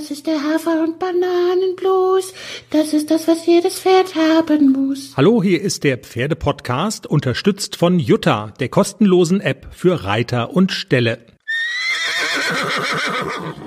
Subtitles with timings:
[0.00, 2.32] Das ist der Hafer- und Bananenblues.
[2.70, 5.12] Das ist das, was jedes Pferd haben muss.
[5.14, 11.18] Hallo, hier ist der Pferdepodcast, unterstützt von Jutta, der kostenlosen App für Reiter und Ställe.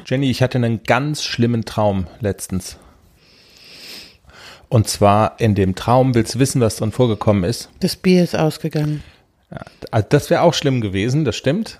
[0.08, 2.78] Jenny, ich hatte einen ganz schlimmen Traum letztens.
[4.70, 7.70] Und zwar in dem Traum, willst du wissen, was drin vorgekommen ist?
[7.80, 9.04] Das Bier ist ausgegangen.
[9.52, 9.62] Ja,
[9.92, 11.80] also das wäre auch schlimm gewesen, das stimmt.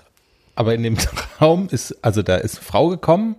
[0.54, 0.96] Aber in dem
[1.38, 3.34] Traum ist, also da ist eine Frau gekommen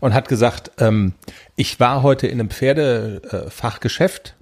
[0.00, 1.14] und hat gesagt, ähm,
[1.56, 4.34] ich war heute in einem Pferdefachgeschäft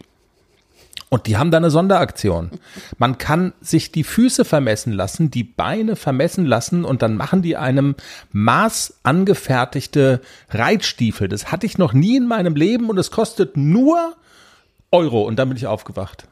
[1.09, 2.51] und die haben da eine Sonderaktion.
[2.99, 7.57] Man kann sich die Füße vermessen lassen, die Beine vermessen lassen und dann machen die
[7.57, 7.95] einem
[8.33, 11.29] maßangefertigte Reitstiefel.
[11.29, 14.17] Das hatte ich noch nie in meinem Leben und es kostet nur
[14.91, 16.27] Euro und dann bin ich aufgewacht.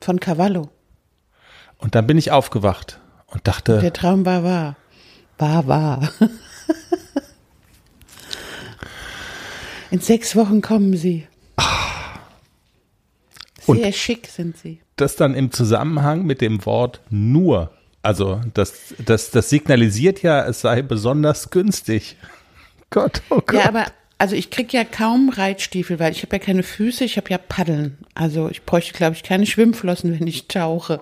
[0.00, 0.68] Von Cavallo.
[1.78, 3.78] Und dann bin ich aufgewacht und dachte.
[3.80, 4.76] Der Traum war wahr.
[5.38, 6.10] War wahr.
[9.90, 11.26] In sechs Wochen kommen sie.
[13.60, 14.80] Sehr und schick sind sie.
[14.96, 17.70] Das dann im Zusammenhang mit dem Wort nur.
[18.02, 22.16] Also das, das, das signalisiert ja, es sei besonders günstig.
[22.90, 23.54] Gott, oh Gott.
[23.54, 23.86] Ja, aber
[24.18, 27.38] also ich krieg ja kaum Reitstiefel, weil ich habe ja keine Füße, ich habe ja
[27.38, 27.98] Paddeln.
[28.14, 31.00] Also ich bräuchte, glaube ich, keine Schwimmflossen, wenn ich tauche.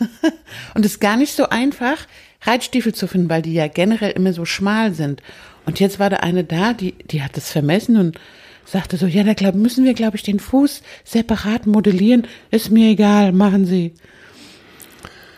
[0.74, 2.06] und es ist gar nicht so einfach,
[2.42, 5.22] Reitstiefel zu finden, weil die ja generell immer so schmal sind.
[5.66, 8.18] Und jetzt war da eine da, die, die hat das vermessen und
[8.64, 12.26] sagte so, ja, da müssen wir, glaube ich, den Fuß separat modellieren.
[12.50, 13.94] Ist mir egal, machen Sie.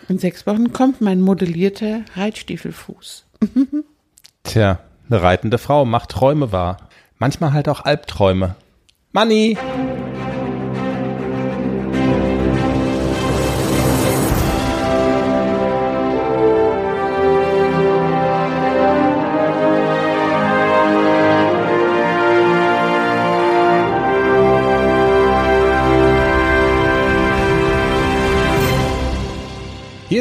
[0.09, 3.25] In sechs Wochen kommt mein modellierter Reitstiefelfuß.
[4.45, 6.89] Tja, eine reitende Frau macht Träume wahr.
[7.19, 8.57] Manchmal halt auch Albträume.
[9.13, 9.57] Money!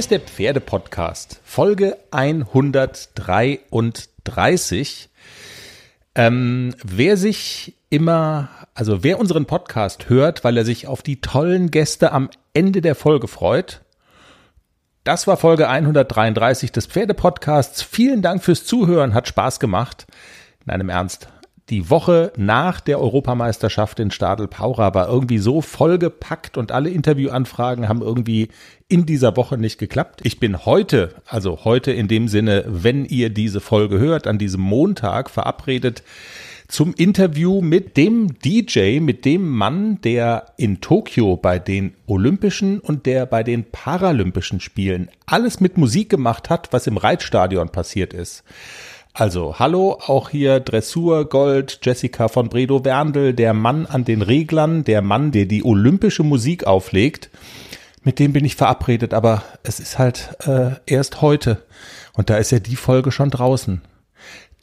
[0.01, 5.09] Ist der Pferdepodcast, Folge 133.
[6.16, 11.69] Ähm, wer sich immer, also wer unseren Podcast hört, weil er sich auf die tollen
[11.69, 13.81] Gäste am Ende der Folge freut,
[15.03, 17.84] das war Folge 133 des Pferdepodcasts.
[17.84, 20.07] Vielen Dank fürs Zuhören, hat Spaß gemacht.
[20.66, 21.28] Nein, im Ernst
[21.69, 28.01] die Woche nach der Europameisterschaft in Stadel-Paura war irgendwie so vollgepackt und alle Interviewanfragen haben
[28.01, 28.49] irgendwie
[28.89, 30.19] in dieser Woche nicht geklappt.
[30.23, 34.61] Ich bin heute, also heute in dem Sinne, wenn ihr diese Folge hört, an diesem
[34.61, 36.03] Montag verabredet
[36.67, 43.05] zum Interview mit dem DJ, mit dem Mann, der in Tokio bei den Olympischen und
[43.05, 48.43] der bei den Paralympischen Spielen alles mit Musik gemacht hat, was im Reitstadion passiert ist.
[49.13, 54.85] Also, hallo, auch hier Dressur Gold, Jessica von Bredow Werndl, der Mann an den Reglern,
[54.85, 57.29] der Mann, der die olympische Musik auflegt.
[58.03, 61.61] Mit dem bin ich verabredet, aber es ist halt äh, erst heute.
[62.13, 63.81] Und da ist ja die Folge schon draußen.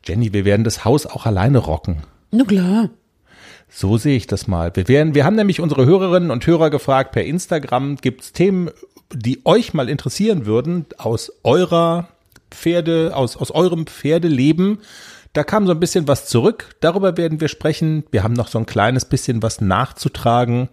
[0.06, 1.98] Jenny, wir werden das Haus auch alleine rocken.
[2.30, 2.88] Na klar.
[3.68, 4.74] So sehe ich das mal.
[4.74, 8.70] Wir, werden, wir haben nämlich unsere Hörerinnen und Hörer gefragt per Instagram, gibt es Themen,
[9.12, 12.08] die euch mal interessieren würden aus eurer
[12.50, 14.78] Pferde, aus, aus eurem Pferdeleben.
[15.32, 16.76] Da kam so ein bisschen was zurück.
[16.80, 18.04] Darüber werden wir sprechen.
[18.10, 20.68] Wir haben noch so ein kleines bisschen was nachzutragen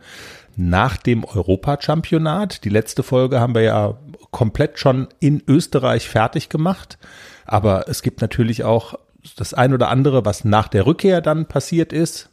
[0.55, 2.63] nach dem Europachampionat.
[2.63, 3.97] Die letzte Folge haben wir ja
[4.31, 6.97] komplett schon in Österreich fertig gemacht.
[7.45, 8.95] Aber es gibt natürlich auch
[9.35, 12.29] das ein oder andere, was nach der Rückkehr dann passiert ist.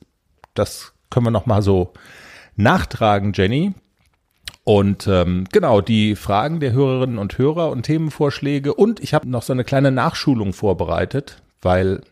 [0.54, 1.92] Das können wir noch mal so
[2.56, 3.74] nachtragen, Jenny.
[4.64, 8.74] Und ähm, genau, die Fragen der Hörerinnen und Hörer und Themenvorschläge.
[8.74, 12.02] Und ich habe noch so eine kleine Nachschulung vorbereitet, weil,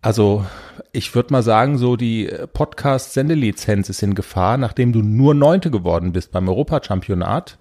[0.00, 0.46] also
[0.92, 6.12] ich würde mal sagen, so die Podcast-Sendelizenz ist in Gefahr, nachdem du nur Neunte geworden
[6.12, 7.58] bist beim Europachampionat.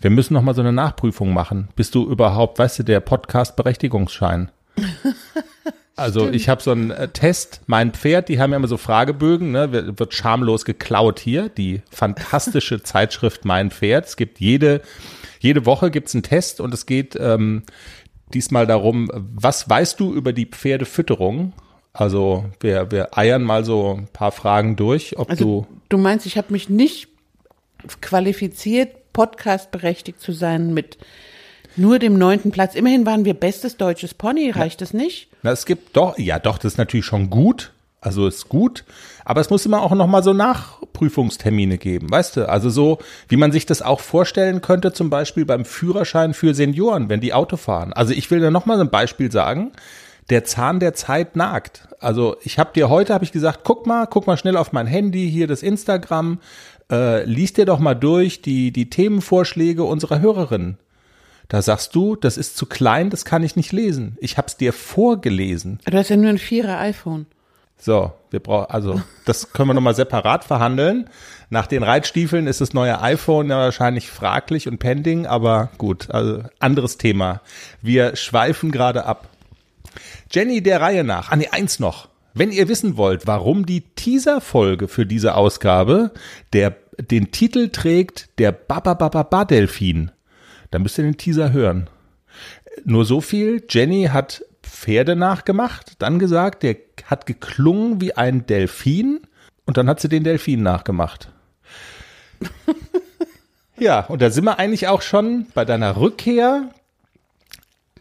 [0.00, 1.68] Wir müssen noch mal so eine Nachprüfung machen.
[1.74, 4.50] Bist du überhaupt, weißt du, der Podcast-Berechtigungsschein?
[5.96, 6.36] Also Stimmt.
[6.36, 9.70] ich habe so einen äh, Test, mein Pferd, die haben ja immer so Fragebögen, ne,
[9.70, 14.06] wird, wird schamlos geklaut hier, die fantastische Zeitschrift Mein Pferd.
[14.06, 14.82] Es gibt jede,
[15.38, 17.62] jede Woche gibt's einen Test und es geht ähm,
[18.32, 21.52] diesmal darum, was weißt du über die Pferdefütterung?
[21.92, 25.66] Also wir, wir eiern mal so ein paar Fragen durch, ob also, du.
[25.90, 27.06] Du meinst, ich habe mich nicht
[28.00, 30.98] qualifiziert, podcastberechtigt zu sein mit
[31.76, 32.74] nur dem neunten Platz.
[32.74, 35.28] Immerhin waren wir bestes deutsches Pony, reicht es nicht?
[35.42, 37.72] Na, es gibt doch, ja doch, das ist natürlich schon gut.
[38.00, 38.84] Also ist gut,
[39.24, 42.46] aber es muss immer auch noch mal so Nachprüfungstermine geben, weißt du?
[42.50, 42.98] Also so,
[43.28, 47.32] wie man sich das auch vorstellen könnte, zum Beispiel beim Führerschein für Senioren, wenn die
[47.32, 47.94] Auto fahren.
[47.94, 49.72] Also ich will da noch mal ein Beispiel sagen.
[50.30, 51.88] der Zahn der Zeit nagt.
[52.00, 54.86] Also ich habe dir heute, habe ich gesagt, guck mal, guck mal schnell auf mein
[54.86, 56.38] Handy, hier das Instagram,
[56.90, 60.78] äh, lies dir doch mal durch die, die Themenvorschläge unserer Hörerinnen.
[61.48, 64.16] Da sagst du, das ist zu klein, das kann ich nicht lesen.
[64.20, 65.78] Ich habe es dir vorgelesen.
[65.84, 67.26] Du hast ja nur ein Vierer iPhone.
[67.76, 71.10] So, wir brauchen, also das können wir nochmal separat verhandeln.
[71.50, 76.42] Nach den Reitstiefeln ist das neue iPhone ja wahrscheinlich fraglich und pending, aber gut, also
[76.60, 77.42] anderes Thema.
[77.82, 79.28] Wir schweifen gerade ab.
[80.30, 81.30] Jenny der Reihe nach.
[81.30, 82.08] Ah nee, eins noch.
[82.32, 86.10] Wenn ihr wissen wollt, warum die Teaser-Folge für diese Ausgabe
[86.52, 90.10] der, den Titel trägt der Babababa-Delfin,
[90.74, 91.88] dann müsst ihr den Teaser hören.
[92.84, 99.20] Nur so viel, Jenny hat Pferde nachgemacht, dann gesagt, der hat geklungen wie ein Delfin
[99.66, 101.30] und dann hat sie den Delfin nachgemacht.
[103.78, 106.70] ja, und da sind wir eigentlich auch schon bei deiner Rückkehr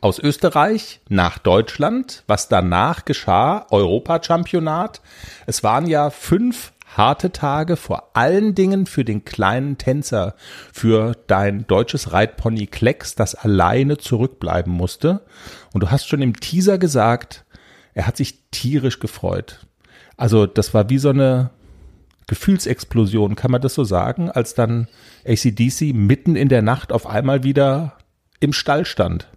[0.02, 2.24] aus Österreich nach Deutschland.
[2.26, 5.02] Was danach geschah, Europachampionat.
[5.46, 10.36] Es waren ja fünf harte Tage, vor allen Dingen für den kleinen Tänzer,
[10.72, 15.22] für dein deutsches Reitpony Klecks, das alleine zurückbleiben musste.
[15.74, 17.46] Und du hast schon im Teaser gesagt,
[17.94, 19.66] er hat sich tierisch gefreut.
[20.18, 21.52] Also das war wie so eine
[22.28, 24.88] Gefühlsexplosion, kann man das so sagen, als dann
[25.26, 27.98] ACDC mitten in der Nacht auf einmal wieder
[28.40, 29.28] im Stall stand.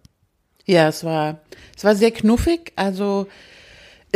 [0.65, 1.41] Ja, es war,
[1.77, 2.73] es war sehr knuffig.
[2.77, 3.29] Also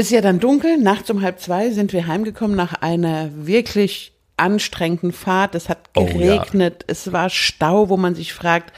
[0.01, 0.79] ist ja dann dunkel.
[0.79, 5.55] Nachts um halb zwei sind wir heimgekommen nach einer wirklich anstrengenden Fahrt.
[5.55, 6.77] Es hat geregnet.
[6.79, 6.93] Oh, ja.
[6.93, 8.73] Es war Stau, wo man sich fragt,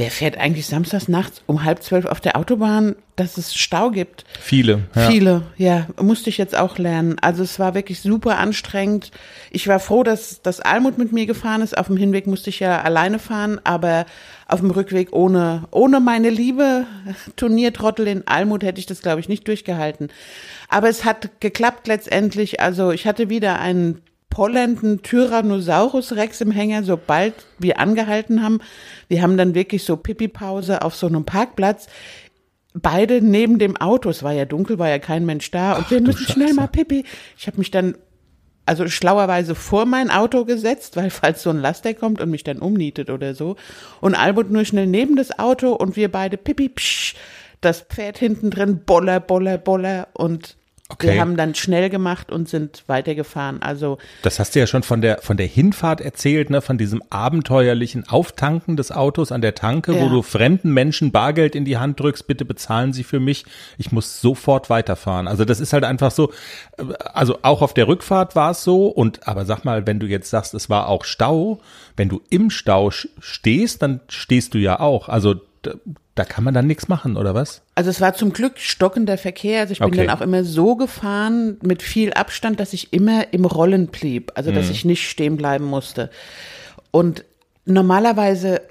[0.00, 4.24] wer fährt eigentlich samstags nachts um halb zwölf auf der Autobahn, dass es Stau gibt?
[4.40, 4.84] Viele.
[4.94, 5.10] Ja.
[5.10, 7.18] Viele, ja, musste ich jetzt auch lernen.
[7.20, 9.10] Also es war wirklich super anstrengend.
[9.50, 11.76] Ich war froh, dass, dass Almut mit mir gefahren ist.
[11.76, 14.06] Auf dem Hinweg musste ich ja alleine fahren, aber
[14.48, 16.86] auf dem Rückweg ohne, ohne meine liebe
[17.36, 20.08] Turniertrottel in Almut hätte ich das, glaube ich, nicht durchgehalten.
[20.70, 22.60] Aber es hat geklappt letztendlich.
[22.60, 24.00] Also ich hatte wieder einen
[24.30, 28.60] pollenden Tyrannosaurus Rex im Hänger, sobald wir angehalten haben.
[29.08, 31.88] Wir haben dann wirklich so Pipi-Pause auf so einem Parkplatz.
[32.72, 34.08] Beide neben dem Auto.
[34.08, 35.72] Es war ja dunkel, war ja kein Mensch da.
[35.72, 37.04] Und Ach, wir müssen schnell mal Pipi.
[37.36, 37.96] Ich habe mich dann
[38.70, 42.60] also schlauerweise vor mein Auto gesetzt, weil falls so ein Laster kommt und mich dann
[42.60, 43.56] umnietet oder so.
[44.00, 47.16] Und Albert nur schnell neben das Auto und wir beide Pipi, psch,
[47.60, 50.56] das Pferd hinten drin, boller, boller, boller und
[50.90, 51.14] Okay.
[51.14, 53.62] Wir haben dann schnell gemacht und sind weitergefahren.
[53.62, 57.00] Also das hast du ja schon von der von der Hinfahrt erzählt, ne, von diesem
[57.10, 60.00] abenteuerlichen Auftanken des Autos an der Tanke, ja.
[60.00, 63.44] wo du fremden Menschen Bargeld in die Hand drückst, bitte bezahlen Sie für mich.
[63.78, 65.28] Ich muss sofort weiterfahren.
[65.28, 66.32] Also das ist halt einfach so.
[67.14, 68.88] Also auch auf der Rückfahrt war es so.
[68.88, 71.60] Und aber sag mal, wenn du jetzt sagst, es war auch Stau,
[71.96, 75.08] wenn du im Stau stehst, dann stehst du ja auch.
[75.08, 77.62] Also da kann man dann nichts machen, oder was?
[77.74, 79.60] Also es war zum Glück stockender Verkehr.
[79.60, 80.06] Also ich bin okay.
[80.06, 84.32] dann auch immer so gefahren mit viel Abstand, dass ich immer im Rollen blieb.
[84.34, 84.72] Also dass mhm.
[84.72, 86.10] ich nicht stehen bleiben musste.
[86.90, 87.24] Und
[87.64, 88.62] normalerweise,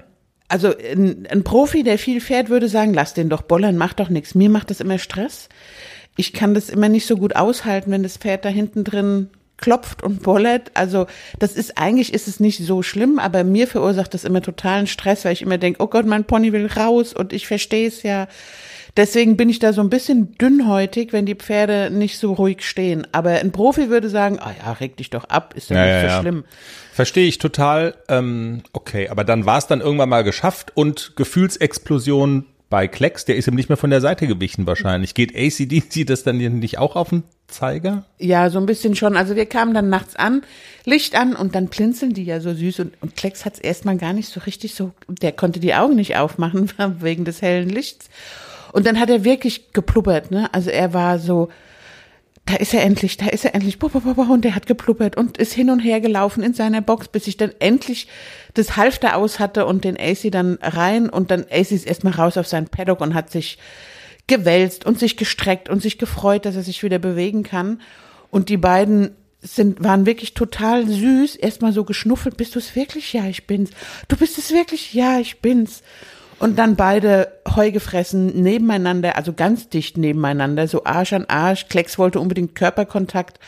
[0.48, 4.08] also ein, ein, Profi, der viel fährt, würde sagen, lass den doch bollern, mach doch
[4.08, 4.34] nichts.
[4.34, 5.48] Mir macht das immer Stress.
[6.16, 10.02] Ich kann das immer nicht so gut aushalten, wenn das Pferd da hinten drin klopft
[10.02, 10.70] und bollert.
[10.74, 11.06] Also
[11.38, 15.24] das ist eigentlich ist es nicht so schlimm, aber mir verursacht das immer totalen Stress,
[15.24, 18.28] weil ich immer denke, oh Gott, mein Pony will raus und ich verstehe es ja.
[18.96, 23.06] Deswegen bin ich da so ein bisschen dünnhäutig, wenn die Pferde nicht so ruhig stehen.
[23.12, 26.10] Aber ein Profi würde sagen, ah ja, reg dich doch ab, ist ja, ja nicht
[26.10, 26.20] so ja.
[26.20, 26.44] schlimm.
[26.92, 27.94] Verstehe ich total.
[28.08, 33.36] Ähm, okay, aber dann war es dann irgendwann mal geschafft und Gefühlsexplosion bei Klecks, der
[33.36, 35.14] ist ihm nicht mehr von der Seite gewichen wahrscheinlich.
[35.14, 38.04] Geht ACDC das dann nicht auch auf den Zeiger?
[38.18, 39.16] Ja, so ein bisschen schon.
[39.16, 40.42] Also wir kamen dann nachts an,
[40.84, 43.96] Licht an und dann blinzeln die ja so süß und, und Klecks hat es erstmal
[43.98, 48.08] gar nicht so richtig so, der konnte die Augen nicht aufmachen wegen des hellen Lichts.
[48.72, 50.48] Und dann hat er wirklich gepluppert, ne?
[50.54, 51.48] Also er war so,
[52.46, 55.70] da ist er endlich, da ist er endlich, und der hat gepluppert und ist hin
[55.70, 58.08] und her gelaufen in seiner Box, bis ich dann endlich
[58.54, 62.36] das Halfter aus hatte und den AC dann rein und dann AC ist erstmal raus
[62.36, 63.58] auf seinen Paddock und hat sich
[64.26, 67.80] gewälzt und sich gestreckt und sich gefreut, dass er sich wieder bewegen kann.
[68.30, 69.10] Und die beiden
[69.42, 71.36] sind, waren wirklich total süß.
[71.36, 72.36] Erstmal so geschnuffelt.
[72.36, 73.12] Bist du es wirklich?
[73.12, 73.70] Ja, ich bin's.
[74.08, 74.94] Du bist es wirklich?
[74.94, 75.82] Ja, ich bin's.
[76.40, 81.68] Und dann beide Heu gefressen nebeneinander, also ganz dicht nebeneinander, so Arsch an Arsch.
[81.68, 83.38] Klecks wollte unbedingt Körperkontakt.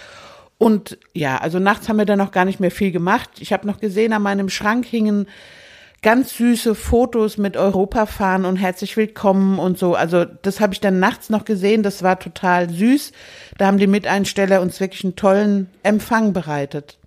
[0.59, 3.31] Und ja, also nachts haben wir dann noch gar nicht mehr viel gemacht.
[3.41, 5.27] Ich habe noch gesehen, an meinem Schrank hingen
[6.03, 9.95] ganz süße Fotos mit Europafahren und herzlich willkommen und so.
[9.95, 11.83] Also das habe ich dann nachts noch gesehen.
[11.83, 13.13] Das war total süß.
[13.57, 16.99] Da haben die Miteinsteller uns wirklich einen tollen Empfang bereitet.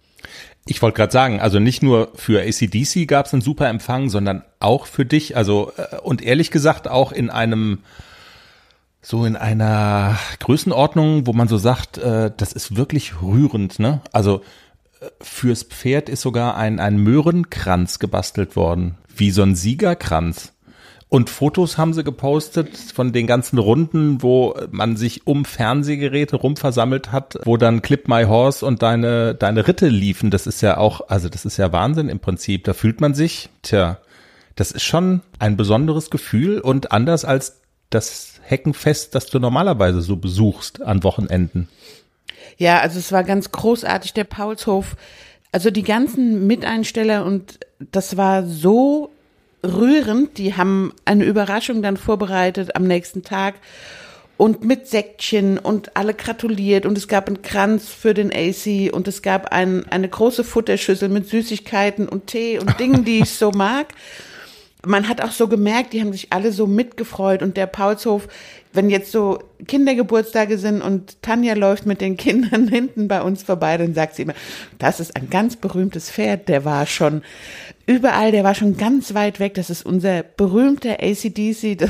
[0.67, 4.43] Ich wollte gerade sagen, also nicht nur für ACDC gab es einen super Empfang, sondern
[4.59, 5.37] auch für dich.
[5.37, 7.83] Also äh, und ehrlich gesagt auch in einem
[9.01, 14.01] so in einer Größenordnung, wo man so sagt, äh, das ist wirklich rührend, ne?
[14.11, 14.41] Also
[14.99, 20.54] äh, fürs Pferd ist sogar ein, ein Möhrenkranz gebastelt worden, wie so ein Siegerkranz.
[21.15, 27.13] Und Fotos haben sie gepostet von den ganzen Runden, wo man sich um Fernsehgeräte rumversammelt
[27.13, 30.29] hat, wo dann Clip My Horse und deine, deine Ritte liefen.
[30.29, 32.65] Das ist ja auch, also das ist ja Wahnsinn im Prinzip.
[32.65, 33.99] Da fühlt man sich, tja,
[34.57, 40.17] das ist schon ein besonderes Gefühl und anders als das Heckenfest, das du normalerweise so
[40.17, 41.69] besuchst an Wochenenden.
[42.57, 44.97] Ja, also es war ganz großartig, der Paulshof.
[45.53, 49.14] Also die ganzen Miteinsteller und das war so
[49.65, 50.37] rührend.
[50.37, 53.55] Die haben eine Überraschung dann vorbereitet am nächsten Tag
[54.37, 59.07] und mit Säckchen und alle gratuliert und es gab einen Kranz für den AC und
[59.07, 63.51] es gab ein, eine große Futterschüssel mit Süßigkeiten und Tee und Dingen, die ich so
[63.51, 63.87] mag.
[64.85, 68.27] Man hat auch so gemerkt, die haben sich alle so mitgefreut und der Paulshof,
[68.71, 73.77] wenn jetzt so Kindergeburtstage sind und Tanja läuft mit den Kindern hinten bei uns vorbei,
[73.77, 74.35] dann sagt sie immer,
[74.77, 77.23] das ist ein ganz berühmtes Pferd, der war schon
[77.85, 79.53] überall, der war schon ganz weit weg.
[79.55, 81.89] Das ist unser berühmter ACDC.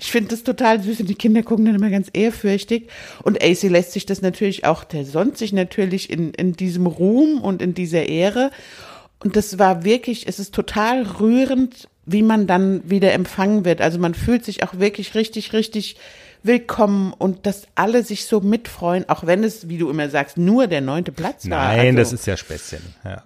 [0.00, 2.88] Ich finde das total süß und die Kinder gucken dann immer ganz ehrfürchtig.
[3.22, 7.40] Und AC lässt sich das natürlich auch, der sonnt sich natürlich in, in diesem Ruhm
[7.40, 8.50] und in dieser Ehre.
[9.22, 13.80] Und das war wirklich, es ist total rührend, wie man dann wieder empfangen wird.
[13.80, 15.96] Also man fühlt sich auch wirklich richtig, richtig
[16.42, 20.66] willkommen und dass alle sich so mitfreuen, auch wenn es, wie du immer sagst, nur
[20.68, 21.74] der neunte Platz war.
[21.74, 22.82] Nein, also, das ist ja Späßchen.
[23.04, 23.24] Ja.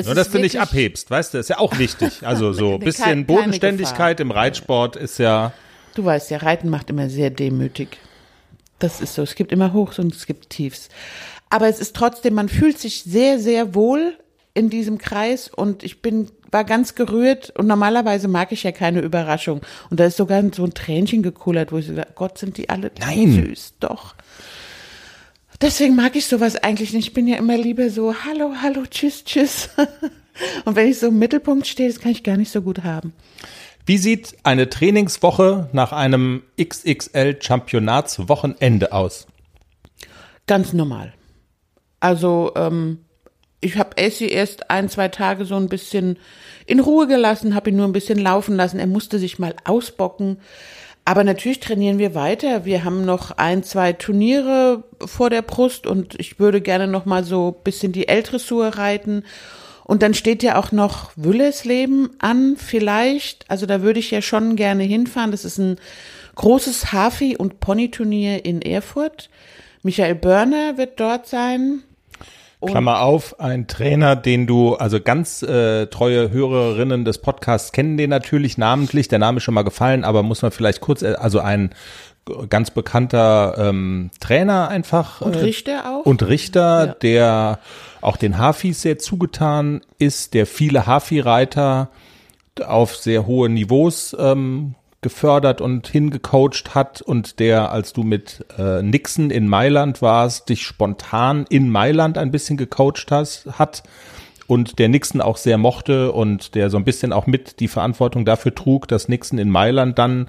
[0.00, 2.26] Es Nur, dass du nicht abhebst, weißt du, ist ja auch wichtig.
[2.26, 5.52] Also so ein bisschen keine Bodenständigkeit im Reitsport ist ja,
[5.94, 7.98] Du weißt ja, Reiten macht immer sehr demütig.
[8.78, 9.22] Das ist so.
[9.22, 10.88] Es gibt immer Hochs und es gibt Tiefs.
[11.50, 14.16] Aber es ist trotzdem, man fühlt sich sehr, sehr wohl
[14.54, 19.00] in diesem Kreis und ich bin, war ganz gerührt und normalerweise mag ich ja keine
[19.00, 19.60] Überraschung.
[19.90, 22.68] Und da ist sogar so ein Tränchen gekullert, wo ich so sage, Gott, sind die
[22.68, 23.32] alle Nein.
[23.32, 24.14] süß, doch.
[25.60, 27.08] Deswegen mag ich sowas eigentlich nicht.
[27.08, 29.68] Ich bin ja immer lieber so, hallo, hallo, tschüss, tschüss.
[30.64, 33.12] Und wenn ich so im Mittelpunkt stehe, das kann ich gar nicht so gut haben.
[33.84, 39.26] wie sieht eine Trainingswoche nach einem XXL Championatswochenende aus?
[40.46, 41.12] Ganz normal.
[41.98, 43.04] Also ähm,
[43.60, 46.18] ich habe Essie erst ein, zwei Tage so ein bisschen
[46.66, 48.78] in Ruhe gelassen, habe ihn nur ein bisschen laufen lassen.
[48.78, 50.38] Er musste sich mal ausbocken.
[51.10, 52.64] Aber natürlich trainieren wir weiter.
[52.64, 57.24] Wir haben noch ein, zwei Turniere vor der Brust und ich würde gerne noch mal
[57.24, 59.24] so ein bisschen die L-Dressur reiten.
[59.82, 63.44] Und dann steht ja auch noch Wüllersleben an, vielleicht.
[63.50, 65.32] Also da würde ich ja schon gerne hinfahren.
[65.32, 65.78] Das ist ein
[66.36, 69.30] großes Hafi- und Ponyturnier in Erfurt.
[69.82, 71.82] Michael Börner wird dort sein.
[72.66, 78.10] Klammer auf, ein Trainer, den du, also ganz äh, treue Hörerinnen des Podcasts kennen den
[78.10, 81.40] natürlich namentlich, der Name ist schon mal gefallen, aber muss man vielleicht kurz, äh, also
[81.40, 81.70] ein
[82.48, 85.20] ganz bekannter ähm, Trainer einfach.
[85.20, 86.06] Und äh, Richter auch.
[86.06, 86.94] Und Richter, Ja.
[86.94, 87.58] der
[88.02, 91.88] auch den Hafis sehr zugetan ist, der viele Hafi-Reiter
[92.64, 98.82] auf sehr hohe Niveaus ähm, gefördert und hingecoacht hat und der, als du mit äh,
[98.82, 103.82] Nixon in Mailand warst, dich spontan in Mailand ein bisschen gecoacht hast, hat
[104.46, 108.24] und der Nixon auch sehr mochte und der so ein bisschen auch mit die Verantwortung
[108.24, 110.28] dafür trug, dass Nixon in Mailand dann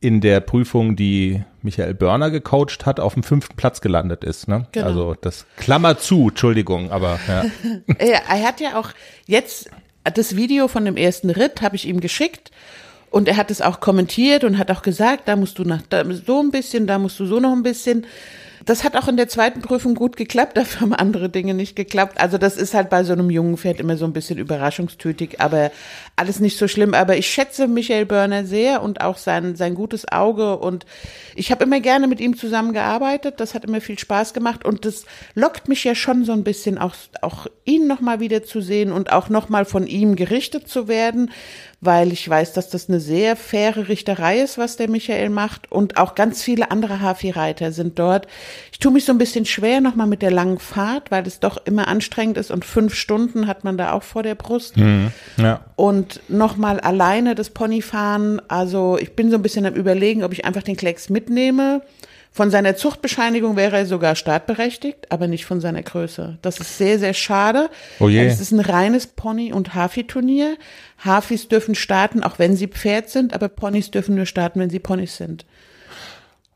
[0.00, 4.48] in der Prüfung, die Michael Börner gecoacht hat, auf dem fünften Platz gelandet ist.
[4.48, 4.66] Ne?
[4.72, 4.86] Genau.
[4.86, 7.44] Also das Klammer zu, Entschuldigung, aber ja.
[7.98, 8.88] Er, er hat ja auch
[9.26, 9.70] jetzt
[10.02, 12.50] das Video von dem ersten Ritt habe ich ihm geschickt
[13.12, 16.02] und er hat es auch kommentiert und hat auch gesagt, da musst du nach da,
[16.26, 18.06] so ein bisschen, da musst du so noch ein bisschen.
[18.64, 22.20] Das hat auch in der zweiten Prüfung gut geklappt, dafür haben andere Dinge nicht geklappt.
[22.20, 25.70] Also das ist halt bei so einem jungen Pferd immer so ein bisschen überraschungstütig, aber
[26.16, 26.94] alles nicht so schlimm.
[26.94, 30.86] Aber ich schätze Michael Börner sehr und auch sein, sein gutes Auge und
[31.34, 33.40] ich habe immer gerne mit ihm zusammengearbeitet.
[33.40, 35.04] Das hat immer viel Spaß gemacht und das
[35.34, 39.12] lockt mich ja schon so ein bisschen auch, auch ihn nochmal wieder zu sehen und
[39.12, 41.30] auch nochmal von ihm gerichtet zu werden,
[41.82, 45.96] weil ich weiß, dass das eine sehr faire Richterei ist, was der Michael macht und
[45.96, 48.28] auch ganz viele andere Hafi-Reiter sind dort.
[48.70, 51.58] Ich tue mich so ein bisschen schwer nochmal mit der langen Fahrt, weil es doch
[51.66, 54.76] immer anstrengend ist und fünf Stunden hat man da auch vor der Brust.
[55.36, 55.64] ja.
[55.74, 58.40] Und nochmal alleine das Ponyfahren.
[58.48, 61.82] Also ich bin so ein bisschen am überlegen, ob ich einfach den Klecks mitnehme.
[62.34, 66.38] Von seiner Zuchtbescheinigung wäre er sogar startberechtigt, aber nicht von seiner Größe.
[66.40, 67.68] Das ist sehr, sehr schade.
[68.00, 68.24] Oh je.
[68.24, 70.56] Es ist ein reines Pony- und Hafi-Turnier.
[71.04, 74.78] Hafis dürfen starten, auch wenn sie Pferd sind, aber Ponys dürfen nur starten, wenn sie
[74.78, 75.44] Ponys sind.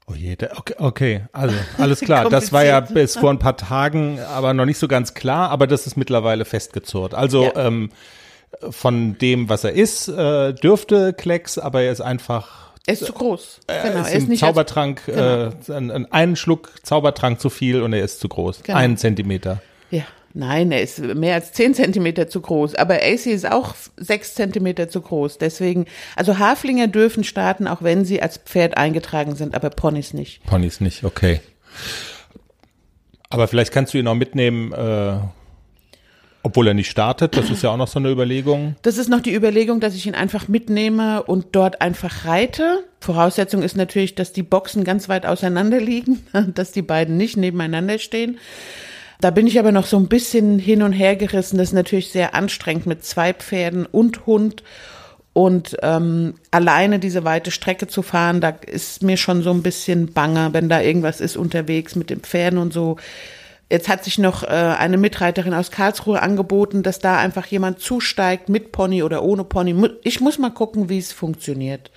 [0.08, 2.30] Oh je, okay, okay, also alles klar.
[2.30, 5.66] Das war ja bis vor ein paar Tagen aber noch nicht so ganz klar, aber
[5.66, 7.12] das ist mittlerweile festgezurrt.
[7.12, 7.66] Also Ja.
[7.66, 7.90] ähm,
[8.70, 13.12] von dem, was er ist, äh, dürfte Klecks, aber er ist einfach Er ist zu
[13.12, 13.60] groß.
[13.66, 15.20] Er genau, ist er ist nicht Zaubertrank, genau.
[15.20, 18.62] äh, ein, ein, einen Schluck Zaubertrank zu viel und er ist zu groß.
[18.62, 18.78] Genau.
[18.78, 19.60] Einen Zentimeter.
[19.90, 22.76] Ja, nein, er ist mehr als zehn Zentimeter zu groß.
[22.76, 25.38] Aber AC ist auch sechs Zentimeter zu groß.
[25.38, 30.44] Deswegen, also Haflinger dürfen starten, auch wenn sie als Pferd eingetragen sind, aber Ponys nicht.
[30.44, 31.40] Ponys nicht, okay.
[33.28, 35.18] Aber vielleicht kannst du ihn auch mitnehmen, äh,
[36.46, 37.36] obwohl er nicht startet.
[37.36, 38.76] Das ist ja auch noch so eine Überlegung.
[38.82, 42.84] Das ist noch die Überlegung, dass ich ihn einfach mitnehme und dort einfach reite.
[43.00, 46.24] Voraussetzung ist natürlich, dass die Boxen ganz weit auseinander liegen,
[46.54, 48.38] dass die beiden nicht nebeneinander stehen.
[49.20, 51.58] Da bin ich aber noch so ein bisschen hin und her gerissen.
[51.58, 54.62] Das ist natürlich sehr anstrengend mit zwei Pferden und Hund.
[55.32, 60.12] Und ähm, alleine diese weite Strecke zu fahren, da ist mir schon so ein bisschen
[60.12, 62.98] bange, wenn da irgendwas ist unterwegs mit den Pferden und so.
[63.68, 68.48] Jetzt hat sich noch äh, eine Mitreiterin aus Karlsruhe angeboten, dass da einfach jemand zusteigt
[68.48, 69.90] mit Pony oder ohne Pony.
[70.04, 71.90] Ich muss mal gucken, wie es funktioniert.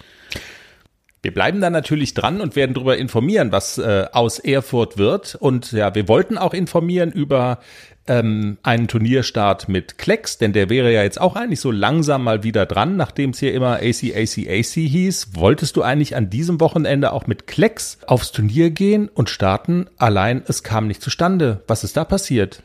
[1.21, 5.35] Wir bleiben da natürlich dran und werden darüber informieren, was äh, aus Erfurt wird.
[5.35, 7.59] Und ja, wir wollten auch informieren über
[8.07, 12.43] ähm, einen Turnierstart mit Klecks, denn der wäre ja jetzt auch eigentlich so langsam mal
[12.43, 15.35] wieder dran, nachdem es hier immer AC, AC, AC hieß.
[15.35, 19.87] Wolltest du eigentlich an diesem Wochenende auch mit Klecks aufs Turnier gehen und starten?
[19.97, 21.63] Allein es kam nicht zustande.
[21.67, 22.63] Was ist da passiert?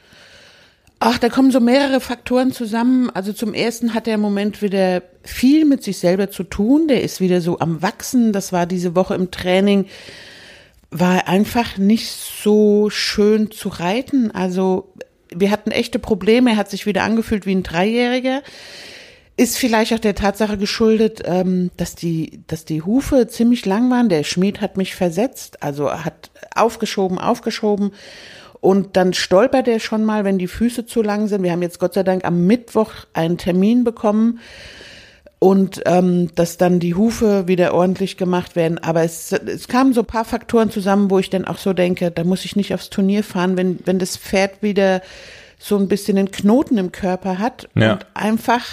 [1.06, 3.10] Ach, da kommen so mehrere Faktoren zusammen.
[3.10, 6.88] Also zum ersten hat er im Moment wieder viel mit sich selber zu tun.
[6.88, 8.32] Der ist wieder so am Wachsen.
[8.32, 9.84] Das war diese Woche im Training.
[10.90, 14.30] War einfach nicht so schön zu reiten.
[14.30, 14.94] Also
[15.28, 16.52] wir hatten echte Probleme.
[16.52, 18.42] Er hat sich wieder angefühlt wie ein Dreijähriger.
[19.36, 24.08] Ist vielleicht auch der Tatsache geschuldet, ähm, dass die, dass die Hufe ziemlich lang waren.
[24.08, 27.92] Der Schmied hat mich versetzt, also hat aufgeschoben, aufgeschoben.
[28.64, 31.42] Und dann stolpert er schon mal, wenn die Füße zu lang sind.
[31.42, 34.40] Wir haben jetzt Gott sei Dank am Mittwoch einen Termin bekommen
[35.38, 38.78] und ähm, dass dann die Hufe wieder ordentlich gemacht werden.
[38.78, 42.10] Aber es, es kamen so ein paar Faktoren zusammen, wo ich dann auch so denke,
[42.10, 45.02] da muss ich nicht aufs Turnier fahren, wenn, wenn das Pferd wieder
[45.58, 47.92] so ein bisschen einen Knoten im Körper hat Ja.
[47.92, 48.64] und einfach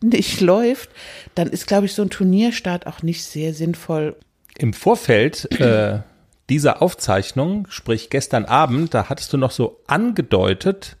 [0.00, 0.90] nicht läuft,
[1.34, 4.14] dann ist, glaube ich, so ein Turnierstart auch nicht sehr sinnvoll.
[4.58, 5.98] Im Vorfeld äh,
[6.50, 10.96] dieser Aufzeichnung, sprich gestern Abend, da hattest du noch so angedeutet,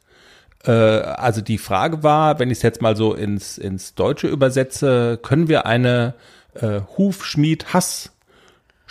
[0.64, 5.18] äh, also die Frage war, wenn ich es jetzt mal so ins, ins Deutsche übersetze,
[5.22, 6.14] können wir eine
[6.54, 8.12] äh, Hufschmied-Hass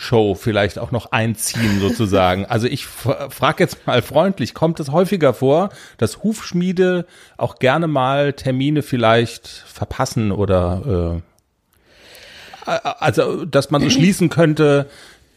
[0.02, 2.46] Show vielleicht auch noch einziehen sozusagen.
[2.46, 8.32] Also ich frage jetzt mal freundlich, kommt es häufiger vor, dass Hufschmiede auch gerne mal
[8.32, 11.22] Termine vielleicht verpassen oder
[12.66, 12.70] äh,
[13.00, 14.90] also dass man so schließen könnte,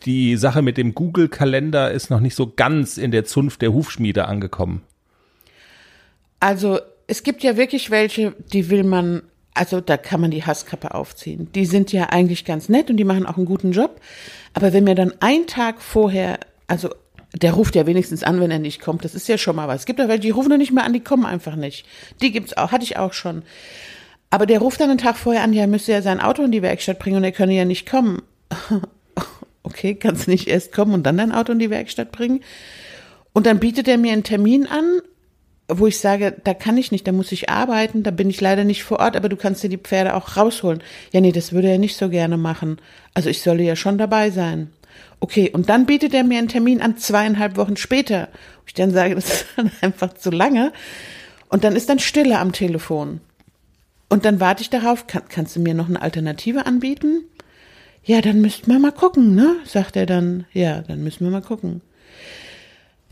[0.04, 4.26] die Sache mit dem Google-Kalender ist noch nicht so ganz in der Zunft der Hufschmiede
[4.26, 4.82] angekommen.
[6.40, 9.22] Also es gibt ja wirklich welche, die will man,
[9.54, 11.50] also da kann man die Hasskappe aufziehen.
[11.54, 14.00] Die sind ja eigentlich ganz nett und die machen auch einen guten Job.
[14.54, 16.90] Aber wenn mir dann ein Tag vorher, also
[17.34, 19.80] der ruft ja wenigstens an, wenn er nicht kommt, das ist ja schon mal was.
[19.80, 21.86] Es gibt auch welche, die rufen noch nicht mehr an, die kommen einfach nicht.
[22.20, 23.42] Die gibt's auch, hatte ich auch schon.
[24.30, 26.62] Aber der ruft dann einen Tag vorher an, ja, müsste ja sein Auto in die
[26.62, 28.22] Werkstatt bringen und er könne ja nicht kommen.
[29.62, 32.40] Okay, kannst nicht erst kommen und dann dein Auto in die Werkstatt bringen?
[33.32, 35.00] Und dann bietet er mir einen Termin an,
[35.68, 38.64] wo ich sage, da kann ich nicht, da muss ich arbeiten, da bin ich leider
[38.64, 40.82] nicht vor Ort, aber du kannst dir die Pferde auch rausholen.
[41.12, 42.78] Ja, nee, das würde er nicht so gerne machen.
[43.14, 44.72] Also ich solle ja schon dabei sein.
[45.20, 48.28] Okay, und dann bietet er mir einen Termin an zweieinhalb Wochen später.
[48.66, 50.72] Ich dann sage, das ist dann einfach zu lange.
[51.48, 53.20] Und dann ist dann Stille am Telefon.
[54.08, 57.24] Und dann warte ich darauf, kann, kannst du mir noch eine Alternative anbieten?
[58.04, 59.56] Ja, dann müssten wir mal gucken, ne?
[59.64, 60.44] Sagt er dann.
[60.52, 61.82] Ja, dann müssen wir mal gucken.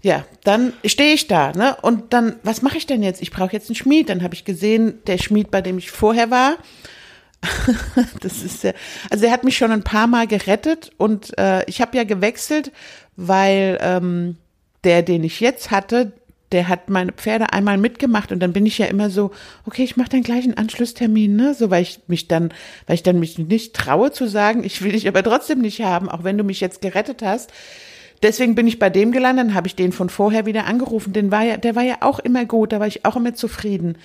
[0.02, 1.76] Ja, dann stehe ich da, ne?
[1.82, 3.22] Und dann, was mache ich denn jetzt?
[3.22, 4.08] Ich brauche jetzt einen Schmied.
[4.08, 6.56] Dann habe ich gesehen, der Schmied, bei dem ich vorher war,
[8.20, 8.72] das ist ja,
[9.10, 12.70] also er hat mich schon ein paar Mal gerettet und äh, ich habe ja gewechselt,
[13.16, 14.36] weil ähm,
[14.84, 16.12] der, den ich jetzt hatte,
[16.52, 19.30] der hat meine Pferde einmal mitgemacht und dann bin ich ja immer so,
[19.66, 21.54] okay, ich mache dann gleich einen Anschlusstermin, ne?
[21.54, 22.52] So, weil ich mich dann,
[22.86, 26.08] weil ich dann mich nicht traue zu sagen, ich will dich aber trotzdem nicht haben,
[26.08, 27.52] auch wenn du mich jetzt gerettet hast.
[28.22, 31.12] Deswegen bin ich bei dem gelandet, dann habe ich den von vorher wieder angerufen.
[31.12, 33.96] Den war ja, der war ja auch immer gut, da war ich auch immer zufrieden.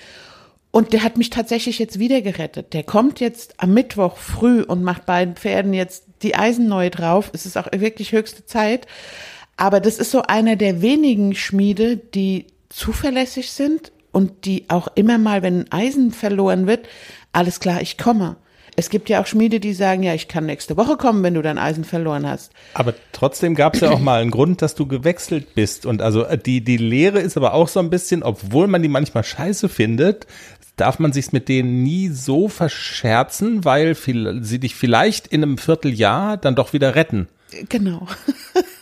[0.71, 2.73] Und der hat mich tatsächlich jetzt wieder gerettet.
[2.73, 7.31] Der kommt jetzt am Mittwoch früh und macht beiden Pferden jetzt die Eisen neu drauf.
[7.33, 8.85] Es ist auch wirklich höchste Zeit.
[9.57, 15.17] Aber das ist so einer der wenigen Schmiede, die zuverlässig sind und die auch immer
[15.17, 16.87] mal, wenn ein Eisen verloren wird,
[17.31, 18.37] alles klar, ich komme.
[18.77, 21.41] Es gibt ja auch Schmiede, die sagen, ja, ich kann nächste Woche kommen, wenn du
[21.41, 22.51] dein Eisen verloren hast.
[22.73, 25.85] Aber trotzdem gab es ja auch mal einen Grund, dass du gewechselt bist.
[25.85, 28.89] Und also äh, die, die Lehre ist aber auch so ein bisschen, obwohl man die
[28.89, 30.27] manchmal scheiße findet,
[30.75, 35.57] darf man sich mit denen nie so verscherzen, weil viel, sie dich vielleicht in einem
[35.57, 37.29] Vierteljahr dann doch wieder retten.
[37.69, 38.07] Genau.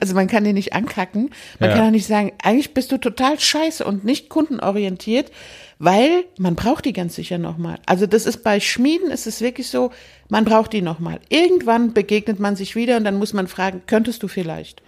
[0.00, 1.30] Also man kann den nicht ankacken.
[1.58, 1.76] Man Ja.
[1.76, 5.30] kann auch nicht sagen, eigentlich bist du total scheiße und nicht kundenorientiert,
[5.78, 7.78] weil man braucht die ganz sicher nochmal.
[7.86, 9.90] Also das ist bei Schmieden ist es wirklich so,
[10.28, 11.20] man braucht die nochmal.
[11.28, 14.82] Irgendwann begegnet man sich wieder und dann muss man fragen, könntest du vielleicht?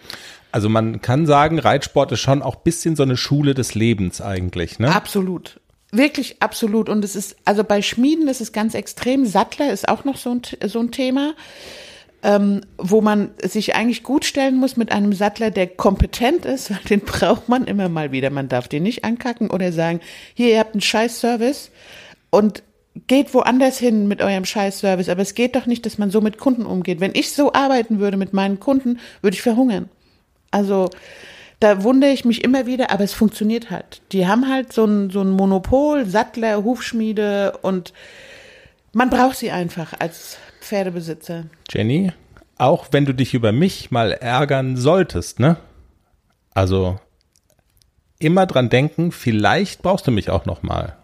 [0.50, 4.78] Also man kann sagen, Reitsport ist schon auch bisschen so eine Schule des Lebens eigentlich,
[4.78, 4.94] ne?
[4.94, 5.60] Absolut.
[5.92, 6.88] Wirklich absolut.
[6.88, 9.24] Und es ist, also bei Schmieden ist es ganz extrem.
[9.26, 11.34] Sattler ist auch noch so ein, so ein Thema,
[12.22, 16.80] ähm, wo man sich eigentlich gut stellen muss mit einem Sattler, der kompetent ist, weil
[16.90, 18.30] den braucht man immer mal wieder.
[18.30, 20.00] Man darf den nicht ankacken oder sagen,
[20.34, 21.70] hier, ihr habt einen scheiß Service
[22.30, 22.62] und
[23.06, 25.08] geht woanders hin mit eurem scheiß Service.
[25.08, 27.00] Aber es geht doch nicht, dass man so mit Kunden umgeht.
[27.00, 29.88] Wenn ich so arbeiten würde mit meinen Kunden, würde ich verhungern.
[30.50, 30.90] Also
[31.60, 34.00] da wundere ich mich immer wieder, aber es funktioniert halt.
[34.12, 37.92] Die haben halt so ein, so ein Monopol, Sattler, Hufschmiede und
[38.92, 41.46] man braucht sie einfach als Pferdebesitzer.
[41.70, 42.12] Jenny,
[42.58, 45.56] auch wenn du dich über mich mal ärgern solltest, ne?
[46.52, 47.00] Also
[48.18, 50.96] immer dran denken, vielleicht brauchst du mich auch noch mal.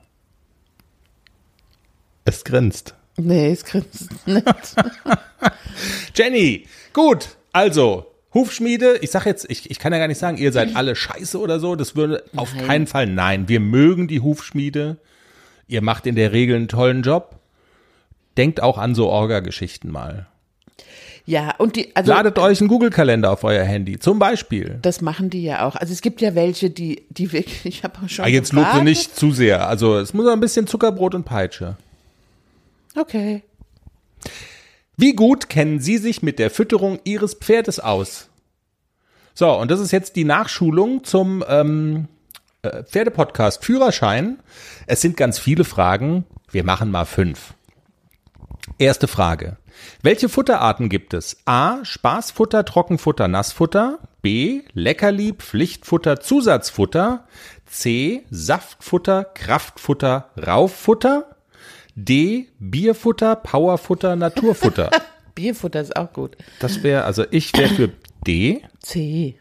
[2.25, 2.95] Es grinst.
[3.17, 4.45] Nee, es grinst nicht.
[6.15, 10.53] Jenny, gut, also Hufschmiede, ich sag jetzt, ich, ich kann ja gar nicht sagen, ihr
[10.53, 12.67] seid alle scheiße oder so, das würde auf Nein.
[12.67, 14.99] keinen Fall, nein, wir mögen die Hufschmiede,
[15.69, 17.39] ihr macht in der Regel einen tollen Job,
[18.37, 20.27] denkt auch an so Orga-Geschichten mal.
[21.27, 24.79] Ja, und die, also Ladet euch einen Google-Kalender auf euer Handy, zum Beispiel.
[24.83, 25.75] das machen die ja auch.
[25.75, 28.25] Also es gibt ja welche, die, die wirklich, ich habe auch schon.
[28.25, 28.85] Ah, jetzt gewartet.
[28.85, 31.77] nicht zu sehr, also es muss ein bisschen Zuckerbrot und Peitsche.
[32.95, 33.43] Okay.
[34.97, 38.29] Wie gut kennen Sie sich mit der Fütterung Ihres Pferdes aus?
[39.35, 42.07] So, und das ist jetzt die Nachschulung zum ähm,
[42.63, 44.39] äh, Pferdepodcast Führerschein.
[44.87, 46.25] Es sind ganz viele Fragen.
[46.51, 47.55] Wir machen mal fünf.
[48.79, 49.57] Erste Frage.
[50.03, 51.37] Welche Futterarten gibt es?
[51.45, 51.85] A.
[51.85, 53.99] Spaßfutter, Trockenfutter, Nassfutter.
[54.23, 54.63] B.
[54.73, 57.27] Leckerli, Pflichtfutter, Zusatzfutter.
[57.67, 58.25] C.
[58.31, 61.37] Saftfutter, Kraftfutter, Rauffutter.
[61.95, 62.49] D.
[62.59, 64.91] Bierfutter, Powerfutter, Naturfutter.
[65.35, 66.37] Bierfutter ist auch gut.
[66.61, 67.93] Das wäre, also ich wäre für
[68.27, 68.63] D.
[68.81, 69.39] C.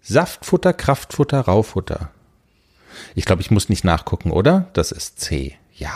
[0.00, 2.10] Saftfutter, Kraftfutter, Raufutter.
[3.14, 4.68] Ich glaube, ich muss nicht nachgucken, oder?
[4.72, 5.56] Das ist C.
[5.74, 5.92] Ja.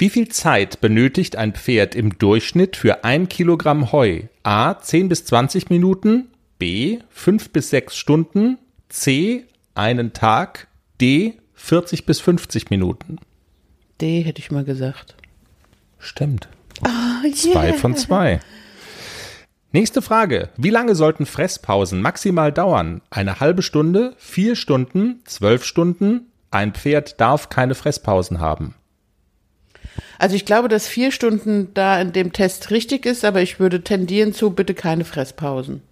[0.00, 4.22] Wie viel Zeit benötigt ein Pferd im Durchschnitt für ein Kilogramm Heu?
[4.44, 4.78] A.
[4.78, 6.28] 10 bis 20 Minuten.
[6.60, 7.00] B.
[7.10, 8.58] 5 bis 6 Stunden.
[8.88, 9.46] C.
[9.74, 10.68] Einen Tag.
[11.00, 11.34] D.
[11.54, 13.18] 40 bis 50 Minuten.
[14.00, 15.16] D hätte ich mal gesagt.
[15.98, 16.48] Stimmt.
[17.34, 18.38] Zwei von zwei.
[19.72, 20.50] Nächste Frage.
[20.56, 23.02] Wie lange sollten Fresspausen maximal dauern?
[23.10, 26.30] Eine halbe Stunde, vier Stunden, zwölf Stunden?
[26.52, 28.74] Ein Pferd darf keine Fresspausen haben.
[30.18, 33.82] Also ich glaube, dass vier Stunden da in dem Test richtig ist, aber ich würde
[33.82, 35.82] tendieren zu bitte keine Fresspausen.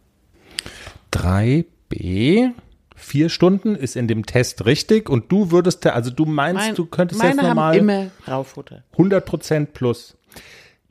[1.12, 2.50] 3b.
[2.98, 6.86] Vier Stunden ist in dem Test richtig und du würdest, also du meinst, Mein- du
[6.86, 8.82] könntest meine jetzt haben nochmal immer Raufutter.
[8.96, 10.16] 100% plus.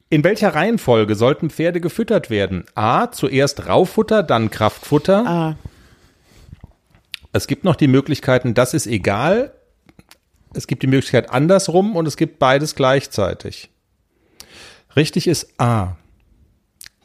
[0.09, 2.63] In welcher Reihenfolge sollten Pferde gefüttert werden?
[2.75, 3.11] A.
[3.11, 5.25] Zuerst Raufutter, dann Kraftfutter.
[5.25, 5.55] Ah,
[7.33, 9.51] Es gibt noch die Möglichkeiten, das ist egal.
[10.55, 13.69] Es gibt die Möglichkeit andersrum und es gibt beides gleichzeitig.
[14.95, 15.97] Richtig ist A.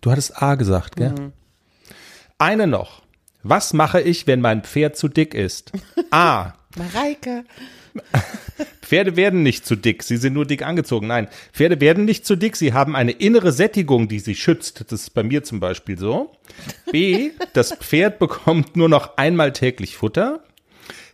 [0.01, 1.33] Du hattest A gesagt, gell?
[2.39, 3.03] Eine noch.
[3.43, 5.73] Was mache ich, wenn mein Pferd zu dick ist?
[6.11, 6.55] A.
[6.77, 7.45] Mareike.
[8.83, 11.09] Pferde werden nicht zu dick, sie sind nur dick angezogen.
[11.09, 14.85] Nein, Pferde werden nicht zu dick, sie haben eine innere Sättigung, die sie schützt.
[14.89, 16.33] Das ist bei mir zum Beispiel so.
[16.93, 20.45] B, das Pferd bekommt nur noch einmal täglich Futter.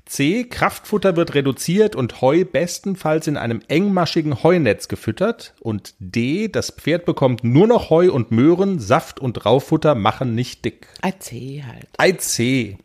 [0.07, 5.55] C, Kraftfutter wird reduziert und Heu bestenfalls in einem engmaschigen Heunetz gefüttert.
[5.61, 10.65] Und D, das Pferd bekommt nur noch Heu und Möhren, Saft und Raufutter machen nicht
[10.65, 10.87] dick.
[11.03, 11.33] AC
[11.67, 11.89] halt.
[12.01, 12.79] IC.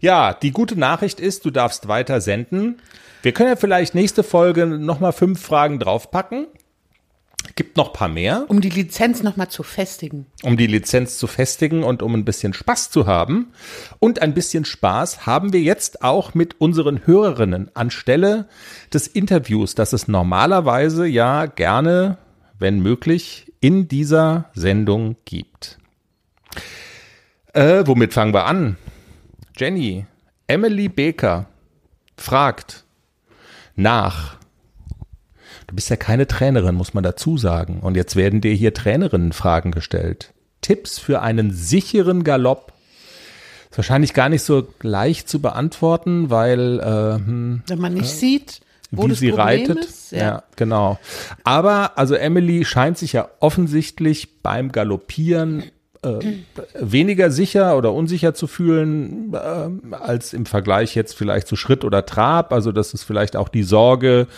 [0.00, 2.80] Ja, die gute Nachricht ist, du darfst weiter senden.
[3.22, 6.46] Wir können ja vielleicht nächste Folge nochmal fünf Fragen draufpacken.
[7.54, 10.26] Gibt noch paar mehr, Um die Lizenz nochmal zu festigen.
[10.42, 13.52] um die Lizenz zu festigen und um ein bisschen Spaß zu haben.
[13.98, 18.48] Und ein bisschen Spaß haben wir jetzt auch mit unseren Hörerinnen anstelle
[18.92, 22.18] des Interviews, das es normalerweise ja gerne,
[22.58, 25.78] wenn möglich, in dieser Sendung gibt.
[27.54, 28.76] Äh, womit fangen wir an?
[29.56, 30.06] Jenny,
[30.46, 31.46] Emily Baker
[32.16, 32.84] fragt
[33.74, 34.37] nach.
[35.68, 37.80] Du bist ja keine Trainerin, muss man dazu sagen.
[37.80, 40.32] Und jetzt werden dir hier Trainerinnenfragen gestellt.
[40.62, 42.72] Tipps für einen sicheren Galopp.
[43.70, 48.62] Ist wahrscheinlich gar nicht so leicht zu beantworten, weil äh, hm, Wenn man nicht sieht,
[48.90, 49.84] wo wie sie Problem reitet.
[49.84, 50.10] ist.
[50.10, 50.42] Ja.
[50.56, 50.98] genau.
[51.44, 55.64] Aber also Emily scheint sich ja offensichtlich beim Galoppieren
[56.00, 56.38] äh,
[56.80, 62.06] weniger sicher oder unsicher zu fühlen äh, als im Vergleich jetzt vielleicht zu Schritt oder
[62.06, 62.54] Trab.
[62.54, 64.28] Also das ist vielleicht auch die Sorge,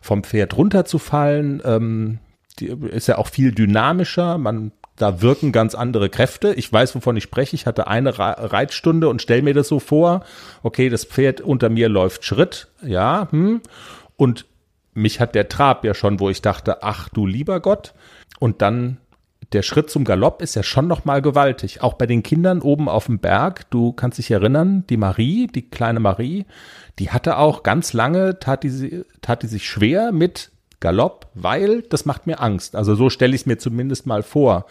[0.00, 1.62] vom Pferd runterzufallen.
[1.64, 2.18] Ähm,
[2.58, 4.38] die ist ja auch viel dynamischer.
[4.38, 6.52] Man da wirken ganz andere Kräfte.
[6.54, 7.54] Ich weiß, wovon ich spreche.
[7.54, 10.24] Ich hatte eine Reitstunde und stell mir das so vor.
[10.62, 12.68] Okay, das Pferd unter mir läuft Schritt.
[12.82, 13.60] Ja, hm.
[14.16, 14.46] Und
[14.94, 17.94] mich hat der Trab ja schon, wo ich dachte, ach du lieber Gott.
[18.40, 18.98] Und dann
[19.52, 21.82] der Schritt zum Galopp ist ja schon noch mal gewaltig.
[21.82, 23.70] Auch bei den Kindern oben auf dem Berg.
[23.70, 26.44] Du kannst dich erinnern, die Marie, die kleine Marie,
[26.98, 31.82] die hatte auch ganz lange, tat die, sie- tat die sich schwer mit Galopp, weil
[31.82, 32.76] das macht mir Angst.
[32.76, 34.66] Also so stelle ich es mir zumindest mal vor.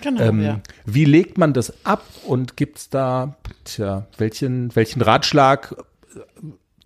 [0.00, 0.60] Genau, Ähm, ja.
[0.86, 5.74] Wie legt man das ab und gibt's da, tja, welchen, welchen Ratschlag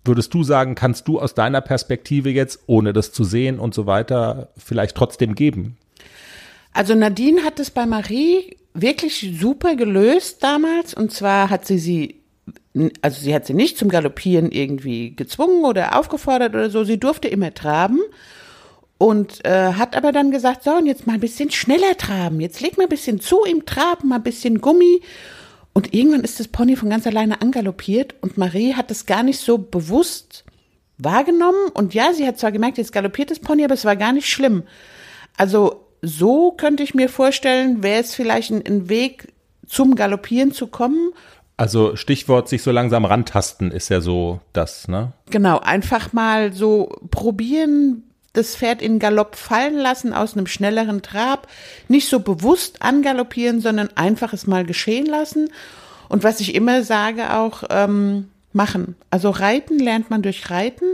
[0.03, 3.85] würdest du sagen, kannst du aus deiner Perspektive jetzt, ohne das zu sehen und so
[3.85, 5.77] weiter, vielleicht trotzdem geben?
[6.75, 10.93] Also Nadine hat es bei Marie wirklich super gelöst damals.
[10.93, 12.21] Und zwar hat sie sie,
[13.01, 16.83] also sie hat sie nicht zum Galoppieren irgendwie gezwungen oder aufgefordert oder so.
[16.83, 18.01] Sie durfte immer traben.
[18.97, 22.41] Und äh, hat aber dann gesagt, so, und jetzt mal ein bisschen schneller traben.
[22.41, 24.99] Jetzt leg mal ein bisschen zu im Traben, mal ein bisschen Gummi.
[25.71, 29.39] Und irgendwann ist das Pony von ganz alleine angaloppiert und Marie hat es gar nicht
[29.39, 30.43] so bewusst
[30.97, 31.69] wahrgenommen.
[31.73, 34.29] Und ja, sie hat zwar gemerkt, jetzt galoppiert das Pony, aber es war gar nicht
[34.29, 34.63] schlimm.
[35.37, 39.33] Also so könnte ich mir vorstellen, wäre es vielleicht ein, ein Weg
[39.67, 41.11] zum Galoppieren zu kommen.
[41.57, 45.13] Also Stichwort sich so langsam rantasten ist ja so das, ne?
[45.29, 51.47] Genau, einfach mal so probieren, das Pferd in Galopp fallen lassen aus einem schnelleren Trab,
[51.87, 55.49] nicht so bewusst angaloppieren, sondern einfach es mal geschehen lassen.
[56.09, 58.95] Und was ich immer sage, auch ähm, machen.
[59.09, 60.85] Also reiten lernt man durch Reiten,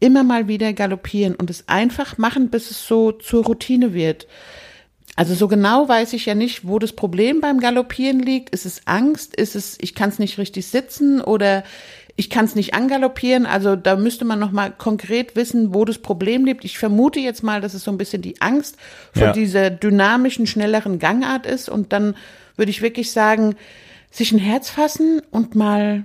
[0.00, 4.26] immer mal wieder galoppieren und es einfach machen, bis es so zur Routine wird.
[5.16, 8.50] Also so genau weiß ich ja nicht, wo das Problem beim Galoppieren liegt.
[8.50, 9.34] Ist es Angst?
[9.34, 11.64] Ist es, ich kann es nicht richtig sitzen oder
[12.16, 13.46] ich kann es nicht angaloppieren?
[13.46, 16.66] Also da müsste man noch mal konkret wissen, wo das Problem liegt.
[16.66, 18.76] Ich vermute jetzt mal, dass es so ein bisschen die Angst
[19.14, 19.32] vor Ja.
[19.32, 21.70] dieser dynamischen, schnelleren Gangart ist.
[21.70, 22.14] Und dann
[22.56, 23.56] würde ich wirklich sagen,
[24.10, 26.04] sich ein Herz fassen und mal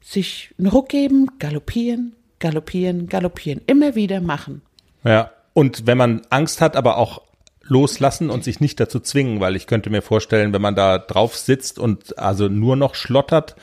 [0.00, 3.60] sich einen Ruck geben, galoppieren, galoppieren, galoppieren.
[3.66, 4.62] Immer wieder machen.
[5.04, 5.30] Ja.
[5.52, 7.22] Und wenn man Angst hat, aber auch
[7.62, 11.36] loslassen und sich nicht dazu zwingen, weil ich könnte mir vorstellen, wenn man da drauf
[11.36, 13.56] sitzt und also nur noch schlottert,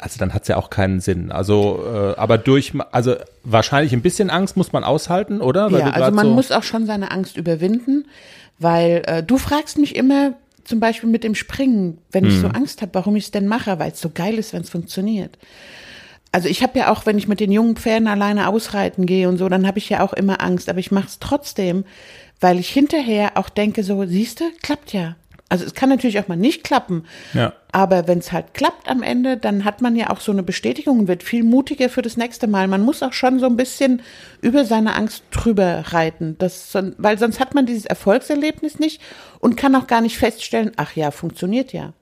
[0.00, 1.32] also dann hat's ja auch keinen Sinn.
[1.32, 5.72] Also, äh, aber durch, also wahrscheinlich ein bisschen Angst muss man aushalten, oder?
[5.72, 8.06] Weil ja, also man so, muss auch schon seine Angst überwinden,
[8.58, 12.54] weil äh, du fragst mich immer zum Beispiel mit dem Springen, wenn ich so Mhm.
[12.54, 15.36] Angst habe, warum ich es denn mache, weil es so geil ist, wenn es funktioniert.
[16.34, 19.38] Also ich habe ja auch, wenn ich mit den jungen Pferden alleine ausreiten gehe und
[19.38, 21.84] so, dann habe ich ja auch immer Angst, aber ich mache es trotzdem,
[22.40, 25.14] weil ich hinterher auch denke, so, siehst du, klappt ja.
[25.48, 27.52] Also es kann natürlich auch mal nicht klappen, Ja.
[27.70, 30.98] aber wenn es halt klappt am Ende, dann hat man ja auch so eine Bestätigung
[30.98, 32.66] und wird viel mutiger für das nächste Mal.
[32.66, 34.02] Man muss auch schon so ein bisschen
[34.40, 39.00] über seine Angst drüber reiten, das, weil sonst hat man dieses Erfolgserlebnis nicht
[39.38, 41.92] und kann auch gar nicht feststellen, ach ja, funktioniert ja.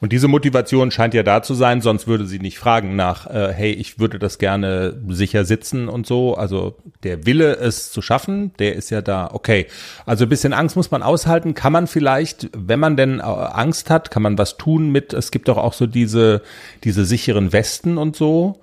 [0.00, 3.52] Und diese Motivation scheint ja da zu sein, sonst würde sie nicht fragen nach, äh,
[3.52, 6.36] hey, ich würde das gerne sicher sitzen und so.
[6.36, 9.30] Also der Wille, es zu schaffen, der ist ja da.
[9.32, 9.66] Okay,
[10.04, 11.54] also ein bisschen Angst muss man aushalten.
[11.54, 15.32] Kann man vielleicht, wenn man denn äh, Angst hat, kann man was tun mit, es
[15.32, 16.42] gibt doch auch so diese,
[16.84, 18.60] diese sicheren Westen und so.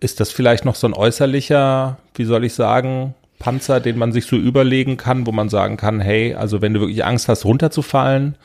[0.00, 4.26] Ist das vielleicht noch so ein äußerlicher, wie soll ich sagen, Panzer, den man sich
[4.26, 8.36] so überlegen kann, wo man sagen kann, hey, also wenn du wirklich Angst hast, runterzufallen,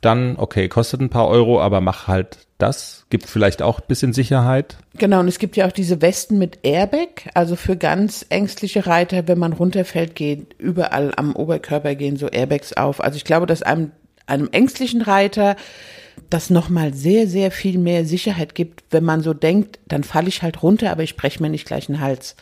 [0.00, 3.06] dann, okay, kostet ein paar Euro, aber mach halt das.
[3.10, 4.76] Gibt vielleicht auch ein bisschen Sicherheit.
[4.96, 9.26] Genau, und es gibt ja auch diese Westen mit Airbag, also für ganz ängstliche Reiter,
[9.28, 13.02] wenn man runterfällt, geht überall am Oberkörper gehen so Airbags auf.
[13.02, 13.92] Also ich glaube, dass einem,
[14.26, 15.56] einem ängstlichen Reiter
[16.30, 20.42] das nochmal sehr, sehr viel mehr Sicherheit gibt, wenn man so denkt, dann falle ich
[20.42, 22.36] halt runter, aber ich breche mir nicht gleich den Hals.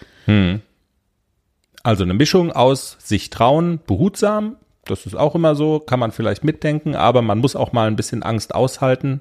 [1.82, 6.44] Also eine Mischung aus sich trauen, behutsam, das ist auch immer so, kann man vielleicht
[6.44, 9.20] mitdenken, aber man muss auch mal ein bisschen Angst aushalten.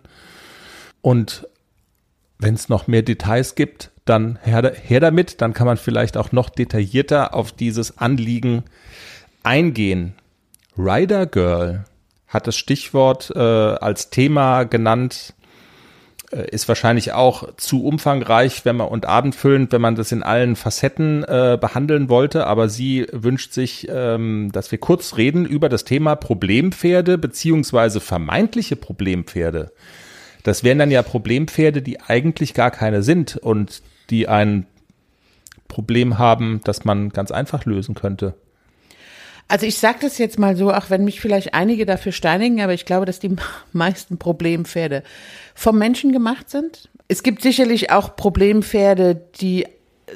[1.01, 1.47] Und
[2.39, 6.31] wenn es noch mehr Details gibt, dann her, her damit, dann kann man vielleicht auch
[6.31, 8.63] noch detaillierter auf dieses Anliegen
[9.43, 10.13] eingehen.
[10.77, 11.85] Rider Girl
[12.27, 15.33] hat das Stichwort äh, als Thema genannt,
[16.43, 21.23] ist wahrscheinlich auch zu umfangreich, wenn man und abendfüllend, wenn man das in allen Facetten
[21.23, 22.47] äh, behandeln wollte.
[22.47, 28.75] Aber sie wünscht sich, ähm, dass wir kurz reden über das Thema Problempferde beziehungsweise vermeintliche
[28.75, 29.71] Problempferde.
[30.43, 34.67] Das wären dann ja Problempferde, die eigentlich gar keine sind und die ein
[35.67, 38.35] Problem haben, das man ganz einfach lösen könnte.
[39.47, 42.73] Also ich sage das jetzt mal so, auch wenn mich vielleicht einige dafür steinigen, aber
[42.73, 43.35] ich glaube, dass die
[43.73, 45.03] meisten Problempferde
[45.53, 46.89] vom Menschen gemacht sind.
[47.07, 49.67] Es gibt sicherlich auch Problempferde, die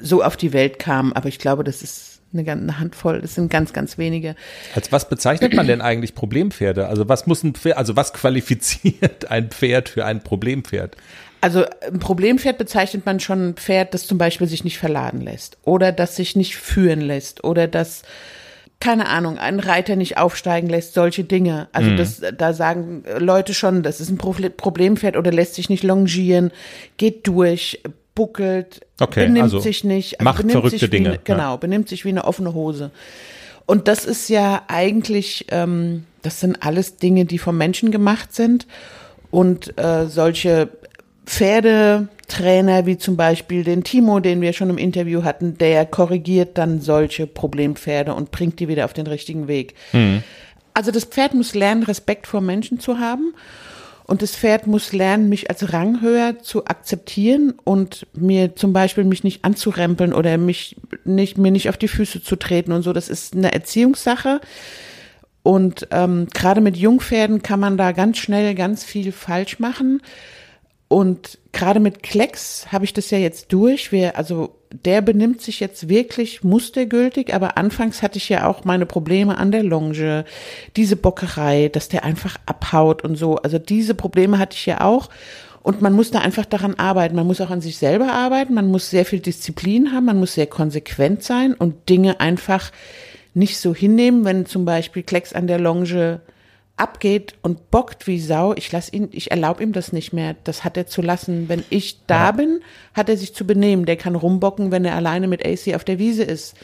[0.01, 3.51] so auf die Welt kamen, aber ich glaube, das ist eine, eine Handvoll, das sind
[3.51, 4.35] ganz, ganz wenige.
[4.75, 6.87] Als was bezeichnet man denn eigentlich Problempferde?
[6.87, 10.95] Also was muss ein Pferd, also was qualifiziert ein Pferd für ein Problempferd?
[11.41, 15.57] Also ein Problempferd bezeichnet man schon ein Pferd, das zum Beispiel sich nicht verladen lässt
[15.63, 18.03] oder das sich nicht führen lässt oder das
[18.79, 21.67] keine Ahnung, einen Reiter nicht aufsteigen lässt, solche Dinge.
[21.73, 21.97] Also mhm.
[21.97, 26.51] das, da sagen Leute schon, das ist ein Problempferd oder lässt sich nicht longieren,
[26.97, 27.81] geht durch,
[28.15, 31.13] buckelt, okay, benimmt also sich nicht, also macht benimmt verrückte sich Dinge.
[31.13, 31.55] Wie, genau, ja.
[31.55, 32.91] benimmt sich wie eine offene Hose.
[33.65, 38.65] Und das ist ja eigentlich, ähm, das sind alles Dinge, die vom Menschen gemacht sind.
[39.31, 40.69] Und äh, solche
[42.29, 46.79] Pferdetrainer wie zum Beispiel den Timo, den wir schon im Interview hatten, der korrigiert dann
[46.79, 49.73] solche Problempferde und bringt die wieder auf den richtigen Weg.
[49.93, 50.23] Mhm.
[50.73, 53.33] Also das Pferd muss lernen, Respekt vor Menschen zu haben.
[54.05, 59.23] Und das Pferd muss lernen, mich als Ranghöher zu akzeptieren und mir zum Beispiel mich
[59.23, 62.91] nicht anzurempeln oder mich nicht, mir nicht auf die Füße zu treten und so.
[62.91, 64.41] Das ist eine Erziehungssache.
[65.43, 70.01] Und ähm, gerade mit Jungpferden kann man da ganz schnell ganz viel falsch machen.
[70.89, 73.91] Und gerade mit Klecks habe ich das ja jetzt durch.
[73.91, 78.87] Wir, also der benimmt sich jetzt wirklich mustergültig, aber anfangs hatte ich ja auch meine
[78.87, 80.25] Probleme an der Longe,
[80.75, 83.35] diese Bockerei, dass der einfach abhaut und so.
[83.37, 85.09] Also diese Probleme hatte ich ja auch.
[85.61, 87.15] Und man muss da einfach daran arbeiten.
[87.15, 88.55] Man muss auch an sich selber arbeiten.
[88.55, 90.05] Man muss sehr viel Disziplin haben.
[90.05, 92.71] Man muss sehr konsequent sein und Dinge einfach
[93.35, 96.21] nicht so hinnehmen, wenn zum Beispiel Klecks an der Longe
[96.79, 100.35] abgeht und bockt wie Sau, ich lass ihn, ich erlaube ihm das nicht mehr.
[100.43, 101.49] Das hat er zu lassen.
[101.49, 102.31] Wenn ich da ja.
[102.31, 102.61] bin,
[102.93, 103.85] hat er sich zu benehmen.
[103.85, 106.55] Der kann rumbocken, wenn er alleine mit AC auf der Wiese ist.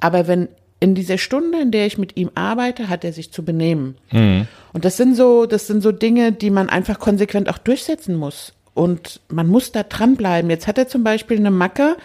[0.00, 0.48] Aber wenn
[0.80, 3.96] in dieser Stunde, in der ich mit ihm arbeite, hat er sich zu benehmen.
[4.10, 4.48] Mhm.
[4.72, 8.54] Und das sind so, das sind so Dinge, die man einfach konsequent auch durchsetzen muss.
[8.72, 10.50] Und man muss da dranbleiben.
[10.50, 11.96] Jetzt hat er zum Beispiel eine Macke,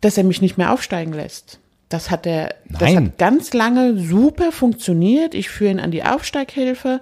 [0.00, 1.58] dass er mich nicht mehr aufsteigen lässt.
[1.88, 5.34] Das hat er, das hat ganz lange super funktioniert.
[5.34, 7.00] Ich führe ihn an die Aufsteighilfe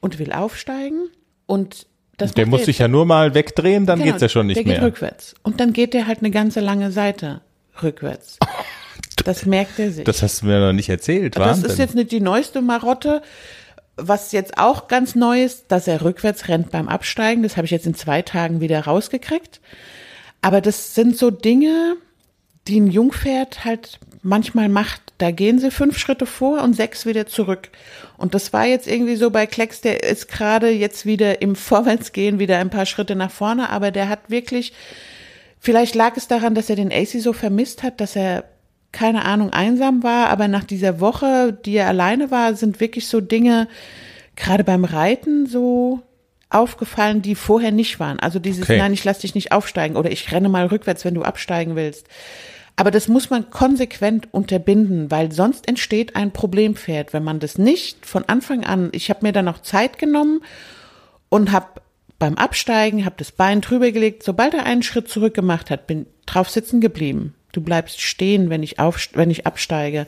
[0.00, 1.08] und will aufsteigen.
[1.46, 4.56] Und das Der muss sich ja nur mal wegdrehen, dann Genau, geht's ja schon nicht
[4.56, 4.74] der mehr.
[4.76, 5.34] geht rückwärts.
[5.44, 7.40] Und dann geht er halt eine ganze lange Seite
[7.82, 8.38] rückwärts.
[9.24, 10.04] Das merkt er sich.
[10.04, 11.70] Das hast du mir noch nicht erzählt, Das Wahnsinn.
[11.70, 13.20] ist jetzt nicht die neueste Marotte.
[13.96, 17.42] Was jetzt auch ganz neu ist, dass er rückwärts rennt beim Absteigen.
[17.42, 19.60] Das habe ich jetzt in zwei Tagen wieder rausgekriegt.
[20.40, 21.96] Aber das sind so Dinge,
[22.68, 25.00] die ein Jungpferd halt manchmal macht.
[25.18, 27.70] Da gehen sie fünf Schritte vor und sechs wieder zurück.
[28.16, 32.38] Und das war jetzt irgendwie so bei Klecks, der ist gerade jetzt wieder im Vorwärtsgehen
[32.38, 34.72] wieder ein paar Schritte nach vorne, aber der hat wirklich,
[35.58, 38.44] vielleicht lag es daran, dass er den AC so vermisst hat, dass er
[38.92, 43.20] keine Ahnung, einsam war, aber nach dieser Woche, die er alleine war, sind wirklich so
[43.20, 43.68] Dinge,
[44.34, 46.00] gerade beim Reiten so
[46.50, 48.18] aufgefallen, die vorher nicht waren.
[48.18, 48.78] Also dieses, Okay.
[48.78, 52.06] nein, ich lass dich nicht aufsteigen oder ich renne mal rückwärts, wenn du absteigen willst.
[52.78, 58.06] Aber das muss man konsequent unterbinden, weil sonst entsteht ein Problempferd, wenn man das nicht
[58.06, 60.42] von Anfang an, ich habe mir dann noch Zeit genommen
[61.28, 61.80] und habe
[62.20, 66.06] beim Absteigen, habe das Bein drüber gelegt, sobald er einen Schritt zurück gemacht hat, bin
[66.24, 67.34] drauf sitzen geblieben.
[67.50, 70.06] Du bleibst stehen, wenn ich auf, wenn ich absteige.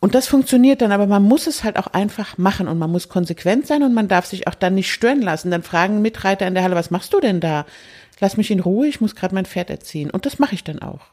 [0.00, 3.10] Und das funktioniert dann, aber man muss es halt auch einfach machen und man muss
[3.10, 5.52] konsequent sein und man darf sich auch dann nicht stören lassen.
[5.52, 7.64] Dann fragen Mitreiter in der Halle, was machst du denn da?
[8.18, 10.10] Lass mich in Ruhe, ich muss gerade mein Pferd erziehen.
[10.10, 11.12] Und das mache ich dann auch.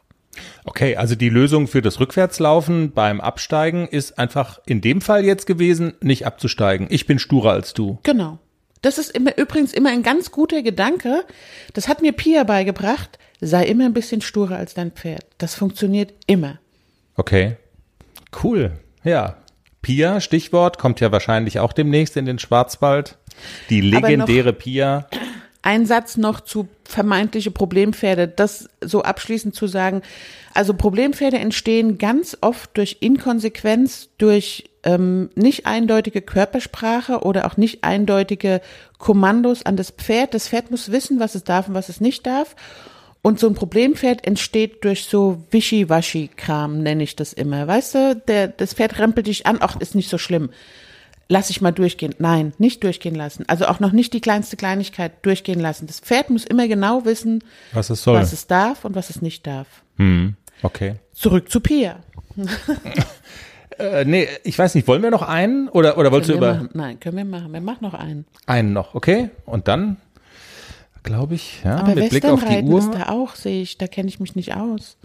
[0.64, 5.46] Okay, also die Lösung für das Rückwärtslaufen beim Absteigen ist einfach in dem Fall jetzt
[5.46, 6.86] gewesen, nicht abzusteigen.
[6.90, 7.98] Ich bin sturer als du.
[8.04, 8.38] Genau.
[8.82, 11.24] Das ist immer, übrigens immer ein ganz guter Gedanke.
[11.74, 13.18] Das hat mir Pia beigebracht.
[13.40, 15.24] Sei immer ein bisschen sturer als dein Pferd.
[15.38, 16.58] Das funktioniert immer.
[17.16, 17.56] Okay.
[18.42, 18.72] Cool.
[19.04, 19.36] Ja.
[19.82, 23.18] Pia, Stichwort, kommt ja wahrscheinlich auch demnächst in den Schwarzwald.
[23.70, 25.08] Die Aber noch- legendäre Pia.
[25.62, 30.02] Ein Satz noch zu vermeintliche Problempferde, das so abschließend zu sagen.
[30.54, 37.84] Also Problempferde entstehen ganz oft durch Inkonsequenz, durch ähm, nicht eindeutige Körpersprache oder auch nicht
[37.84, 38.62] eindeutige
[38.98, 40.32] Kommandos an das Pferd.
[40.32, 42.56] Das Pferd muss wissen, was es darf und was es nicht darf.
[43.22, 47.66] Und so ein Problempferd entsteht durch so Wischiwaschi-Kram, nenne ich das immer.
[47.66, 50.48] Weißt du, der, das Pferd rempelt dich an, ach, ist nicht so schlimm.
[51.30, 52.14] Lass ich mal durchgehen.
[52.18, 53.44] Nein, nicht durchgehen lassen.
[53.48, 55.86] Also auch noch nicht die kleinste Kleinigkeit durchgehen lassen.
[55.86, 58.16] Das Pferd muss immer genau wissen, Was es soll.
[58.16, 59.66] was es darf und was es nicht darf.
[59.96, 60.96] hm, okay.
[61.14, 62.00] Zurück zu Pia.
[63.78, 65.68] Äh, nee, ich weiß nicht, wollen wir noch einen?
[65.70, 66.70] Oder, oder wolltest du Können wir über machen?
[66.74, 67.50] Nein, können wir machen.
[67.52, 68.26] Wir machen noch einen.
[68.44, 69.30] einen noch, okay?
[69.46, 69.96] Und dann,
[71.02, 72.94] glaube ich, ja, Aber mit Blick auf die Westernreiten ist Uhr.
[72.94, 73.78] da auch, sehe ich.
[73.78, 74.98] Da kenne ich mich nicht aus.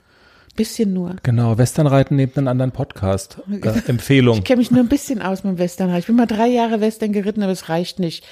[0.55, 1.17] Bisschen nur.
[1.23, 3.39] Genau, Westernreiten neben einem anderen Podcast.
[3.51, 4.37] Äh, Empfehlung.
[4.37, 5.99] Ich kenne mich nur ein bisschen aus mit dem Westernreiten.
[5.99, 8.23] Ich bin mal drei Jahre Western geritten, aber es reicht nicht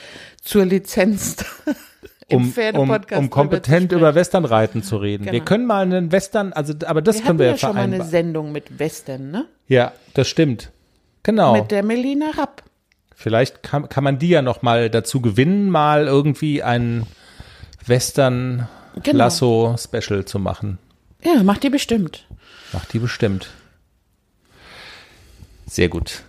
[0.41, 1.37] zur Lizenz.
[2.31, 4.15] um, um, um kompetent über.
[4.15, 5.25] Westernreiten zu reden.
[5.25, 5.43] Wir Genau.
[5.43, 7.81] können mal einen Western, also aber das Wir können hatten wir ja ja schon mal
[7.81, 8.11] eine vereinbaren.
[8.11, 9.45] Sendung mit Western, ne?
[9.67, 10.71] Ja, das stimmt.
[11.23, 11.53] Genau.
[11.53, 12.63] Mit der Melina Rapp.
[13.15, 17.05] Vielleicht kann, kann man die ja noch mal dazu gewinnen, mal irgendwie ein
[17.85, 18.67] Western
[19.01, 19.17] Genau.
[19.17, 20.77] Lasso Special zu machen.
[21.23, 22.25] Ja, macht die bestimmt.
[22.71, 23.49] Macht die bestimmt.
[25.65, 26.23] Sehr gut.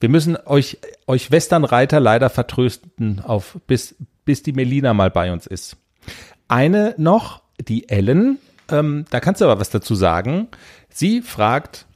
[0.00, 5.46] Wir müssen euch, euch Westernreiter leider vertrösten, auf, bis, bis die Melina mal bei uns
[5.46, 5.76] ist.
[6.48, 8.38] Eine noch, die Ellen,
[8.68, 10.48] ähm, da kannst du aber was dazu sagen.
[10.88, 11.86] Sie fragt,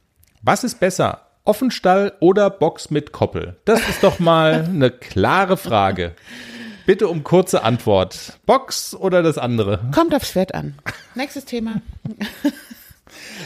[0.41, 3.57] was ist besser, Offenstall oder Box mit Koppel?
[3.65, 6.13] Das ist doch mal eine klare Frage.
[6.87, 8.39] Bitte um kurze Antwort.
[8.47, 9.79] Box oder das andere?
[9.93, 10.73] Kommt aufs Pferd an.
[11.13, 11.81] Nächstes Thema.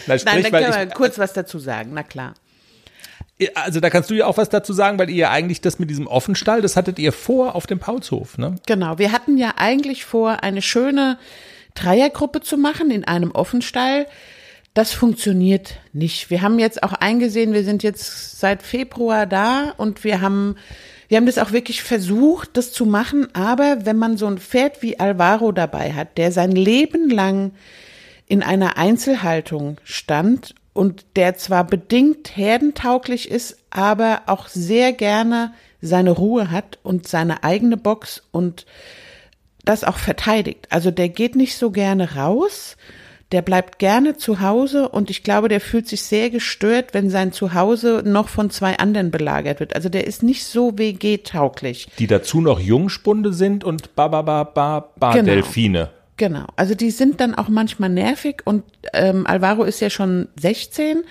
[0.08, 1.92] Na, Nein, sprich, da weil können ich- wir kurz was dazu sagen.
[1.94, 2.34] Na klar.
[3.56, 5.90] Also da kannst du ja auch was dazu sagen, weil ihr ja eigentlich das mit
[5.90, 8.56] diesem Offenstall, das hattet ihr vor auf dem Paulshof, ne?
[8.68, 9.00] Genau.
[9.00, 11.18] Wir hatten ja eigentlich vor, eine schöne
[11.74, 14.06] Dreiergruppe zu machen in einem Offenstall.
[14.76, 16.30] Das funktioniert nicht.
[16.30, 20.56] Wir haben jetzt auch eingesehen, wir sind jetzt seit Februar da und wir haben,
[21.12, 23.28] wir haben das auch wirklich versucht, das zu machen.
[23.36, 27.52] Aber wenn man so ein Pferd wie Alvaro dabei hat, der sein Leben lang
[28.28, 36.12] in einer Einzelhaltung stand und der zwar bedingt herdentauglich ist, aber auch sehr gerne seine
[36.12, 38.66] Ruhe hat und seine eigene Box und
[39.66, 40.68] das auch verteidigt.
[40.70, 42.78] Also der geht nicht so gerne raus,
[43.32, 47.32] der bleibt gerne zu Hause und ich glaube, der fühlt sich sehr gestört, wenn sein
[47.32, 49.76] Zuhause noch von zwei anderen belagert wird.
[49.76, 51.88] Also der ist nicht so WG-tauglich.
[51.98, 55.26] Die dazu noch Jungspunde sind und ba ba ba ba ba Genau.
[55.26, 55.90] Delfine.
[56.18, 58.64] Genau, also die sind dann auch manchmal nervig und
[58.94, 61.04] ähm, Alvaro ist ja schon 16,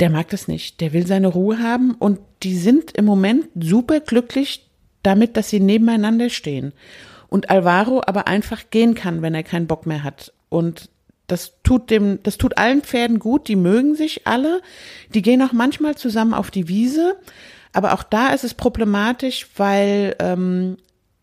[0.00, 4.00] der mag das nicht, der will seine Ruhe haben und die sind im Moment super
[4.00, 4.70] glücklich
[5.02, 6.72] damit, dass sie nebeneinander stehen
[7.28, 10.88] und Alvaro aber einfach gehen kann, wenn er keinen Bock mehr hat und
[11.32, 14.60] das tut dem, das tut allen Pferden gut, die mögen sich alle,
[15.14, 17.16] die gehen auch manchmal zusammen auf die Wiese,
[17.72, 20.76] aber auch da ist es problematisch, weil ähm,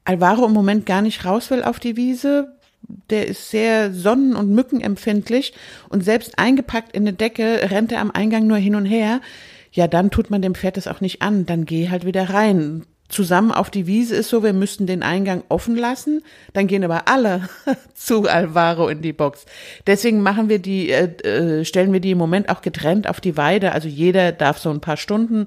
[0.05, 2.55] Alvaro im Moment gar nicht raus will auf die Wiese.
[3.11, 5.53] Der ist sehr sonnen- und mückenempfindlich
[5.89, 9.21] und selbst eingepackt in eine Decke rennt er am Eingang nur hin und her.
[9.71, 11.45] Ja, dann tut man dem Pferd das auch nicht an.
[11.45, 12.87] Dann geh halt wieder rein.
[13.09, 16.21] Zusammen auf die Wiese ist so, wir müssten den Eingang offen lassen.
[16.53, 17.49] Dann gehen aber alle
[17.95, 19.45] zu Alvaro in die Box.
[19.87, 23.35] Deswegen machen wir die, äh, äh, stellen wir die im Moment auch getrennt auf die
[23.35, 23.71] Weide.
[23.71, 25.45] Also jeder darf so ein paar Stunden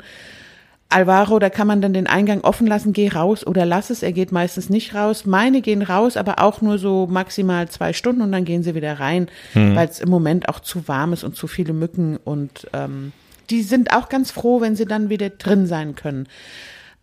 [0.93, 4.13] Alvaro, da kann man dann den Eingang offen lassen, geh raus oder lass es, er
[4.13, 5.25] geht meistens nicht raus.
[5.25, 9.01] Meine gehen raus, aber auch nur so maximal zwei Stunden und dann gehen sie wieder
[9.01, 13.13] rein, weil es im Moment auch zu warm ist und zu viele Mücken und ähm,
[13.51, 16.29] die sind auch ganz froh, wenn sie dann wieder drin sein können.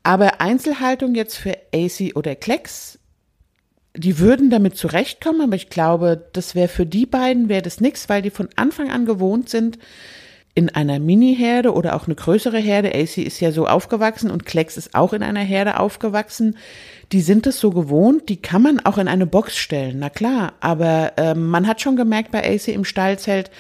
[0.04, 3.00] Aber Einzelhaltung jetzt für AC oder Klecks,
[3.95, 8.08] die würden damit zurechtkommen, aber ich glaube, das wäre für die beiden wäre das nix,
[8.08, 9.80] weil die von Anfang an gewohnt sind,
[10.56, 12.93] in einer Mini-Herde oder auch eine größere Herde.
[12.93, 16.58] AC ist ja so aufgewachsen und Klecks ist auch in einer Herde aufgewachsen.
[17.12, 20.54] Die sind es so gewohnt, die kann man auch in eine Box stellen, na klar.
[20.60, 23.52] Aber ähm, man hat schon gemerkt bei AC im Stallzelt,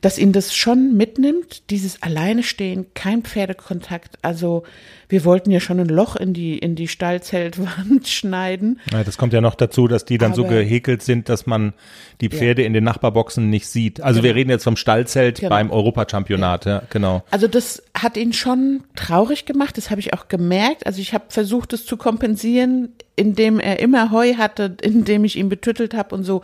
[0.00, 4.18] dass ihn das schon mitnimmt, dieses alleine stehen, kein Pferdekontakt.
[4.22, 4.62] Also
[5.08, 8.80] wir wollten ja schon ein Loch in die in die Stallzeltwand schneiden.
[8.92, 11.72] Ja, das kommt ja noch dazu, dass die dann so Aber- gehäkelt sind, dass man
[12.20, 14.00] die Pferde in den Nachbarboxen nicht sieht.
[14.00, 15.50] Also wir reden jetzt vom Stallzelt Genau.
[15.50, 17.22] beim Europachampionat, ja, genau.
[17.30, 20.86] Also das hat ihn schon traurig gemacht, das habe ich auch gemerkt.
[20.86, 25.48] Also ich habe versucht, es zu kompensieren, indem er immer Heu hatte, indem ich ihn
[25.48, 26.42] betüttelt habe und so.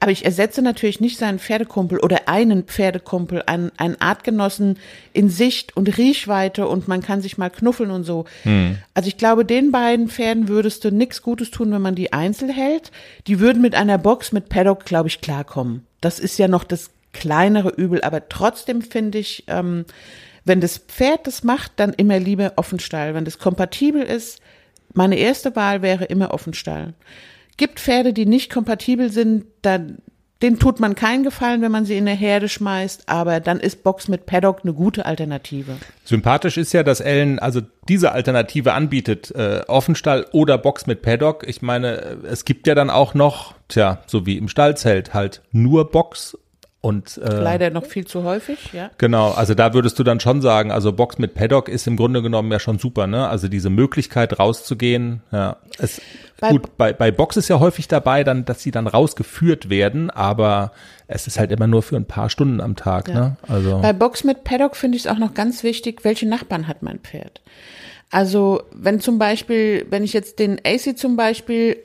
[0.00, 4.78] Aber ich ersetze natürlich nicht seinen Pferdekumpel oder einen Pferdekumpel, einen, einen Artgenossen
[5.12, 8.24] in Sicht und Riechweite und man kann sich mal knuffeln und so.
[8.94, 12.50] Also ich glaube, den beiden Pferden würdest du nichts Gutes tun, wenn man die einzeln
[12.50, 12.90] hält.
[13.26, 15.86] Die würden mit einer Box mit Paddock, glaube ich, klarkommen.
[16.00, 19.84] Das ist ja noch das kleinere Übel, aber trotzdem finde ich, ähm,
[20.44, 23.14] wenn das Pferd das macht, dann immer lieber Offenstall.
[23.14, 24.40] Wenn das kompatibel ist,
[24.94, 26.94] meine erste Wahl wäre immer Offenstall.
[27.56, 29.98] Gibt Pferde, die nicht kompatibel sind, dann
[30.42, 33.82] den tut man keinen Gefallen, wenn man sie in der Herde schmeißt, aber dann ist
[33.82, 35.76] Box mit Paddock eine gute Alternative.
[36.04, 41.48] Sympathisch ist ja, dass Ellen also diese Alternative anbietet, äh, Offenstall oder Box mit Paddock.
[41.48, 45.90] Ich meine, es gibt ja dann auch noch, tja, so wie im Stallzelt halt nur
[45.90, 46.36] Box
[46.86, 48.90] und äh, Leider noch viel zu häufig, ja.
[48.98, 52.22] Genau, also da würdest du dann schon sagen, also Box mit Paddock ist im Grunde
[52.22, 53.28] genommen ja schon super, ne?
[53.28, 55.56] Also diese Möglichkeit rauszugehen, ja.
[55.78, 56.00] Es,
[56.38, 60.10] Bei- gut, bei, bei Box ist ja häufig dabei, dann, dass sie dann rausgeführt werden,
[60.10, 60.70] aber
[61.08, 63.36] es ist halt immer nur für ein paar Stunden am Tag, ne?
[63.48, 66.82] Also Bei Box mit Paddock finde ich es auch noch ganz wichtig, welche Nachbarn hat
[66.84, 67.40] mein Pferd.
[68.12, 71.78] Also wenn zum Beispiel, wenn ich jetzt den AC zum Beispiel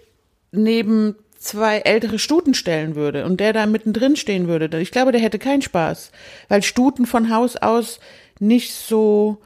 [0.51, 5.21] neben zwei ältere Stuten stellen würde und der da mittendrin stehen würde, ich glaube, der
[5.21, 6.11] hätte keinen Spaß,
[6.47, 7.99] weil Stuten von Haus aus
[8.39, 9.39] nicht so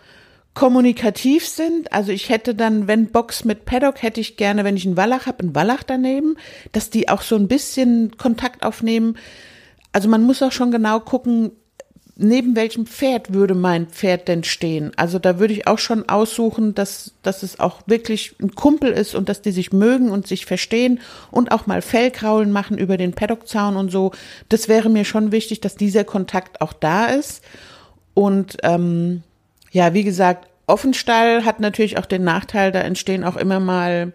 [0.53, 1.91] kommunikativ sind.
[1.93, 5.25] Also ich hätte dann, wenn Box mit Paddock, hätte ich gerne, wenn ich einen Wallach
[5.25, 6.37] habe, einen Wallach daneben,
[6.71, 9.17] dass die auch so ein bisschen Kontakt aufnehmen.
[9.91, 11.51] Also man muss auch schon genau gucken,
[12.17, 14.91] neben welchem Pferd würde mein Pferd denn stehen?
[14.95, 19.15] Also da würde ich auch schon aussuchen, dass, dass es auch wirklich ein Kumpel ist
[19.15, 21.01] und dass die sich mögen und sich verstehen
[21.31, 24.11] und auch mal Fellkraulen machen über den Paddockzaun und so.
[24.49, 27.43] Das wäre mir schon wichtig, dass dieser Kontakt auch da ist.
[28.13, 29.23] Und ähm,
[29.71, 34.13] ja, wie gesagt, Offenstall hat natürlich auch den Nachteil, da entstehen auch immer mal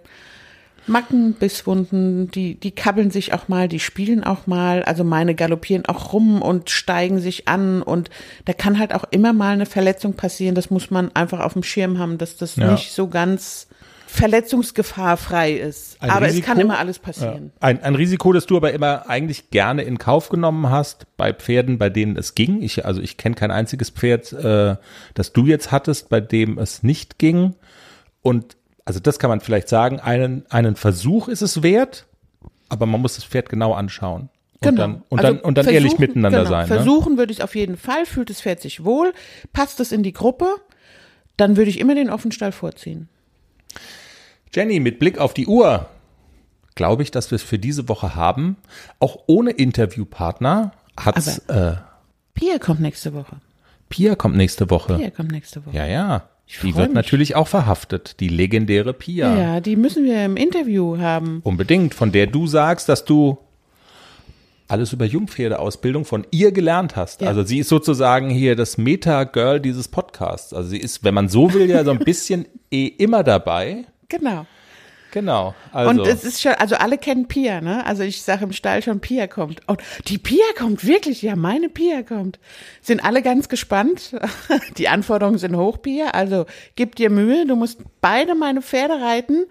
[0.91, 5.86] Macken, Bisswunden, die, die kabbeln sich auch mal, die spielen auch mal, also meine galoppieren
[5.86, 8.11] auch rum und steigen sich an und
[8.45, 10.55] da kann halt auch immer mal eine Verletzung passieren.
[10.55, 12.72] Das muss man einfach auf dem Schirm haben, dass das Ja.
[12.72, 13.68] nicht so ganz
[14.07, 15.97] verletzungsgefahrfrei ist.
[16.03, 17.53] Ein aber es Risiko- kann immer alles passieren.
[17.61, 21.78] Ein, ein Risiko, das du aber immer eigentlich gerne in Kauf genommen hast bei Pferden,
[21.78, 22.62] bei denen es ging.
[22.62, 24.76] Ich, also ich kenne kein einziges Pferd, äh,
[25.14, 27.55] das du jetzt hattest, bei dem es nicht ging.
[28.22, 28.57] Und
[28.91, 32.07] also das kann man vielleicht sagen, einen, einen Versuch ist es wert,
[32.68, 34.30] aber man muss das Pferd genau anschauen.
[34.64, 36.68] Und dann, und Also dann, und dann ehrlich miteinander genau, sein.
[36.68, 36.74] Ne?
[36.74, 38.05] Versuchen würde ich es auf jeden Fall.
[38.05, 39.12] Fühlt das Pferd sich wohl?
[39.53, 40.57] Passt es in die Gruppe?
[41.36, 43.09] Dann würde ich immer den Offenstall vorziehen.
[44.53, 45.88] Jenny, mit Blick auf die Uhr,
[46.74, 48.57] glaube ich, dass wir es für diese Woche haben.
[48.99, 51.76] Auch ohne Interviewpartner hat's, äh,
[52.34, 53.36] Pia kommt nächste Woche.
[53.88, 54.97] Pia kommt nächste Woche.
[54.97, 55.76] Pia kommt nächste Woche.
[55.76, 56.28] Ja, ja.
[56.62, 56.94] Die wird mich.
[56.94, 59.36] natürlich auch verhaftet, die legendäre Pia.
[59.36, 61.40] Ja, die müssen wir im Interview haben.
[61.44, 63.38] Unbedingt, von der du sagst, dass du
[64.70, 67.22] alles über Jungpferdeausbildung von ihr gelernt hast.
[67.22, 67.28] Ja.
[67.28, 70.53] Also sie ist sozusagen hier das Meta-Girl dieses Podcasts.
[70.53, 73.84] Also sie ist, wenn man so will, ja so ein bisschen eh immer dabei.
[74.09, 74.46] Genau.
[75.12, 75.54] Genau.
[75.72, 77.84] Also, Und es ist schon, also alle kennen Pia, ne?
[77.86, 79.66] Also ich sage im Stall schon, Pia kommt.
[79.68, 82.38] Und die Pia kommt wirklich, ja, meine Pia kommt.
[82.80, 84.14] Sind alle ganz gespannt.
[84.76, 86.11] Die Anforderungen sind hoch, Pia.
[86.11, 86.46] Also
[86.76, 89.46] gib dir Mühe, du musst beide meine Pferde reiten.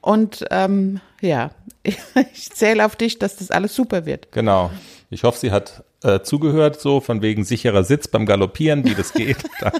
[0.00, 1.50] Und ähm, ja,
[1.82, 4.32] ich zähle auf dich, dass das alles super wird.
[4.32, 4.70] genau.
[5.12, 9.12] Ich hoffe, sie hat äh, zugehört, so von wegen sicherer Sitz beim Galoppieren, wie das
[9.12, 9.38] geht.
[9.60, 9.72] dann,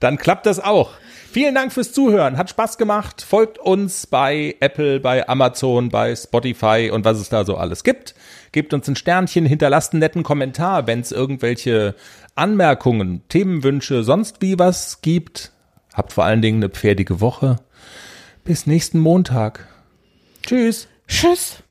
[0.00, 0.92] dann klappt das auch.
[1.36, 2.38] Vielen Dank fürs Zuhören.
[2.38, 3.20] Hat Spaß gemacht.
[3.20, 8.14] Folgt uns bei Apple, bei Amazon, bei Spotify und was es da so alles gibt.
[8.52, 11.94] Gebt uns ein Sternchen, hinterlasst einen netten Kommentar, wenn es irgendwelche
[12.36, 15.52] Anmerkungen, Themenwünsche, sonst wie was gibt.
[15.92, 17.56] Habt vor allen Dingen eine pferdige Woche.
[18.42, 19.68] Bis nächsten Montag.
[20.40, 20.88] Tschüss.
[21.06, 21.62] Tschüss.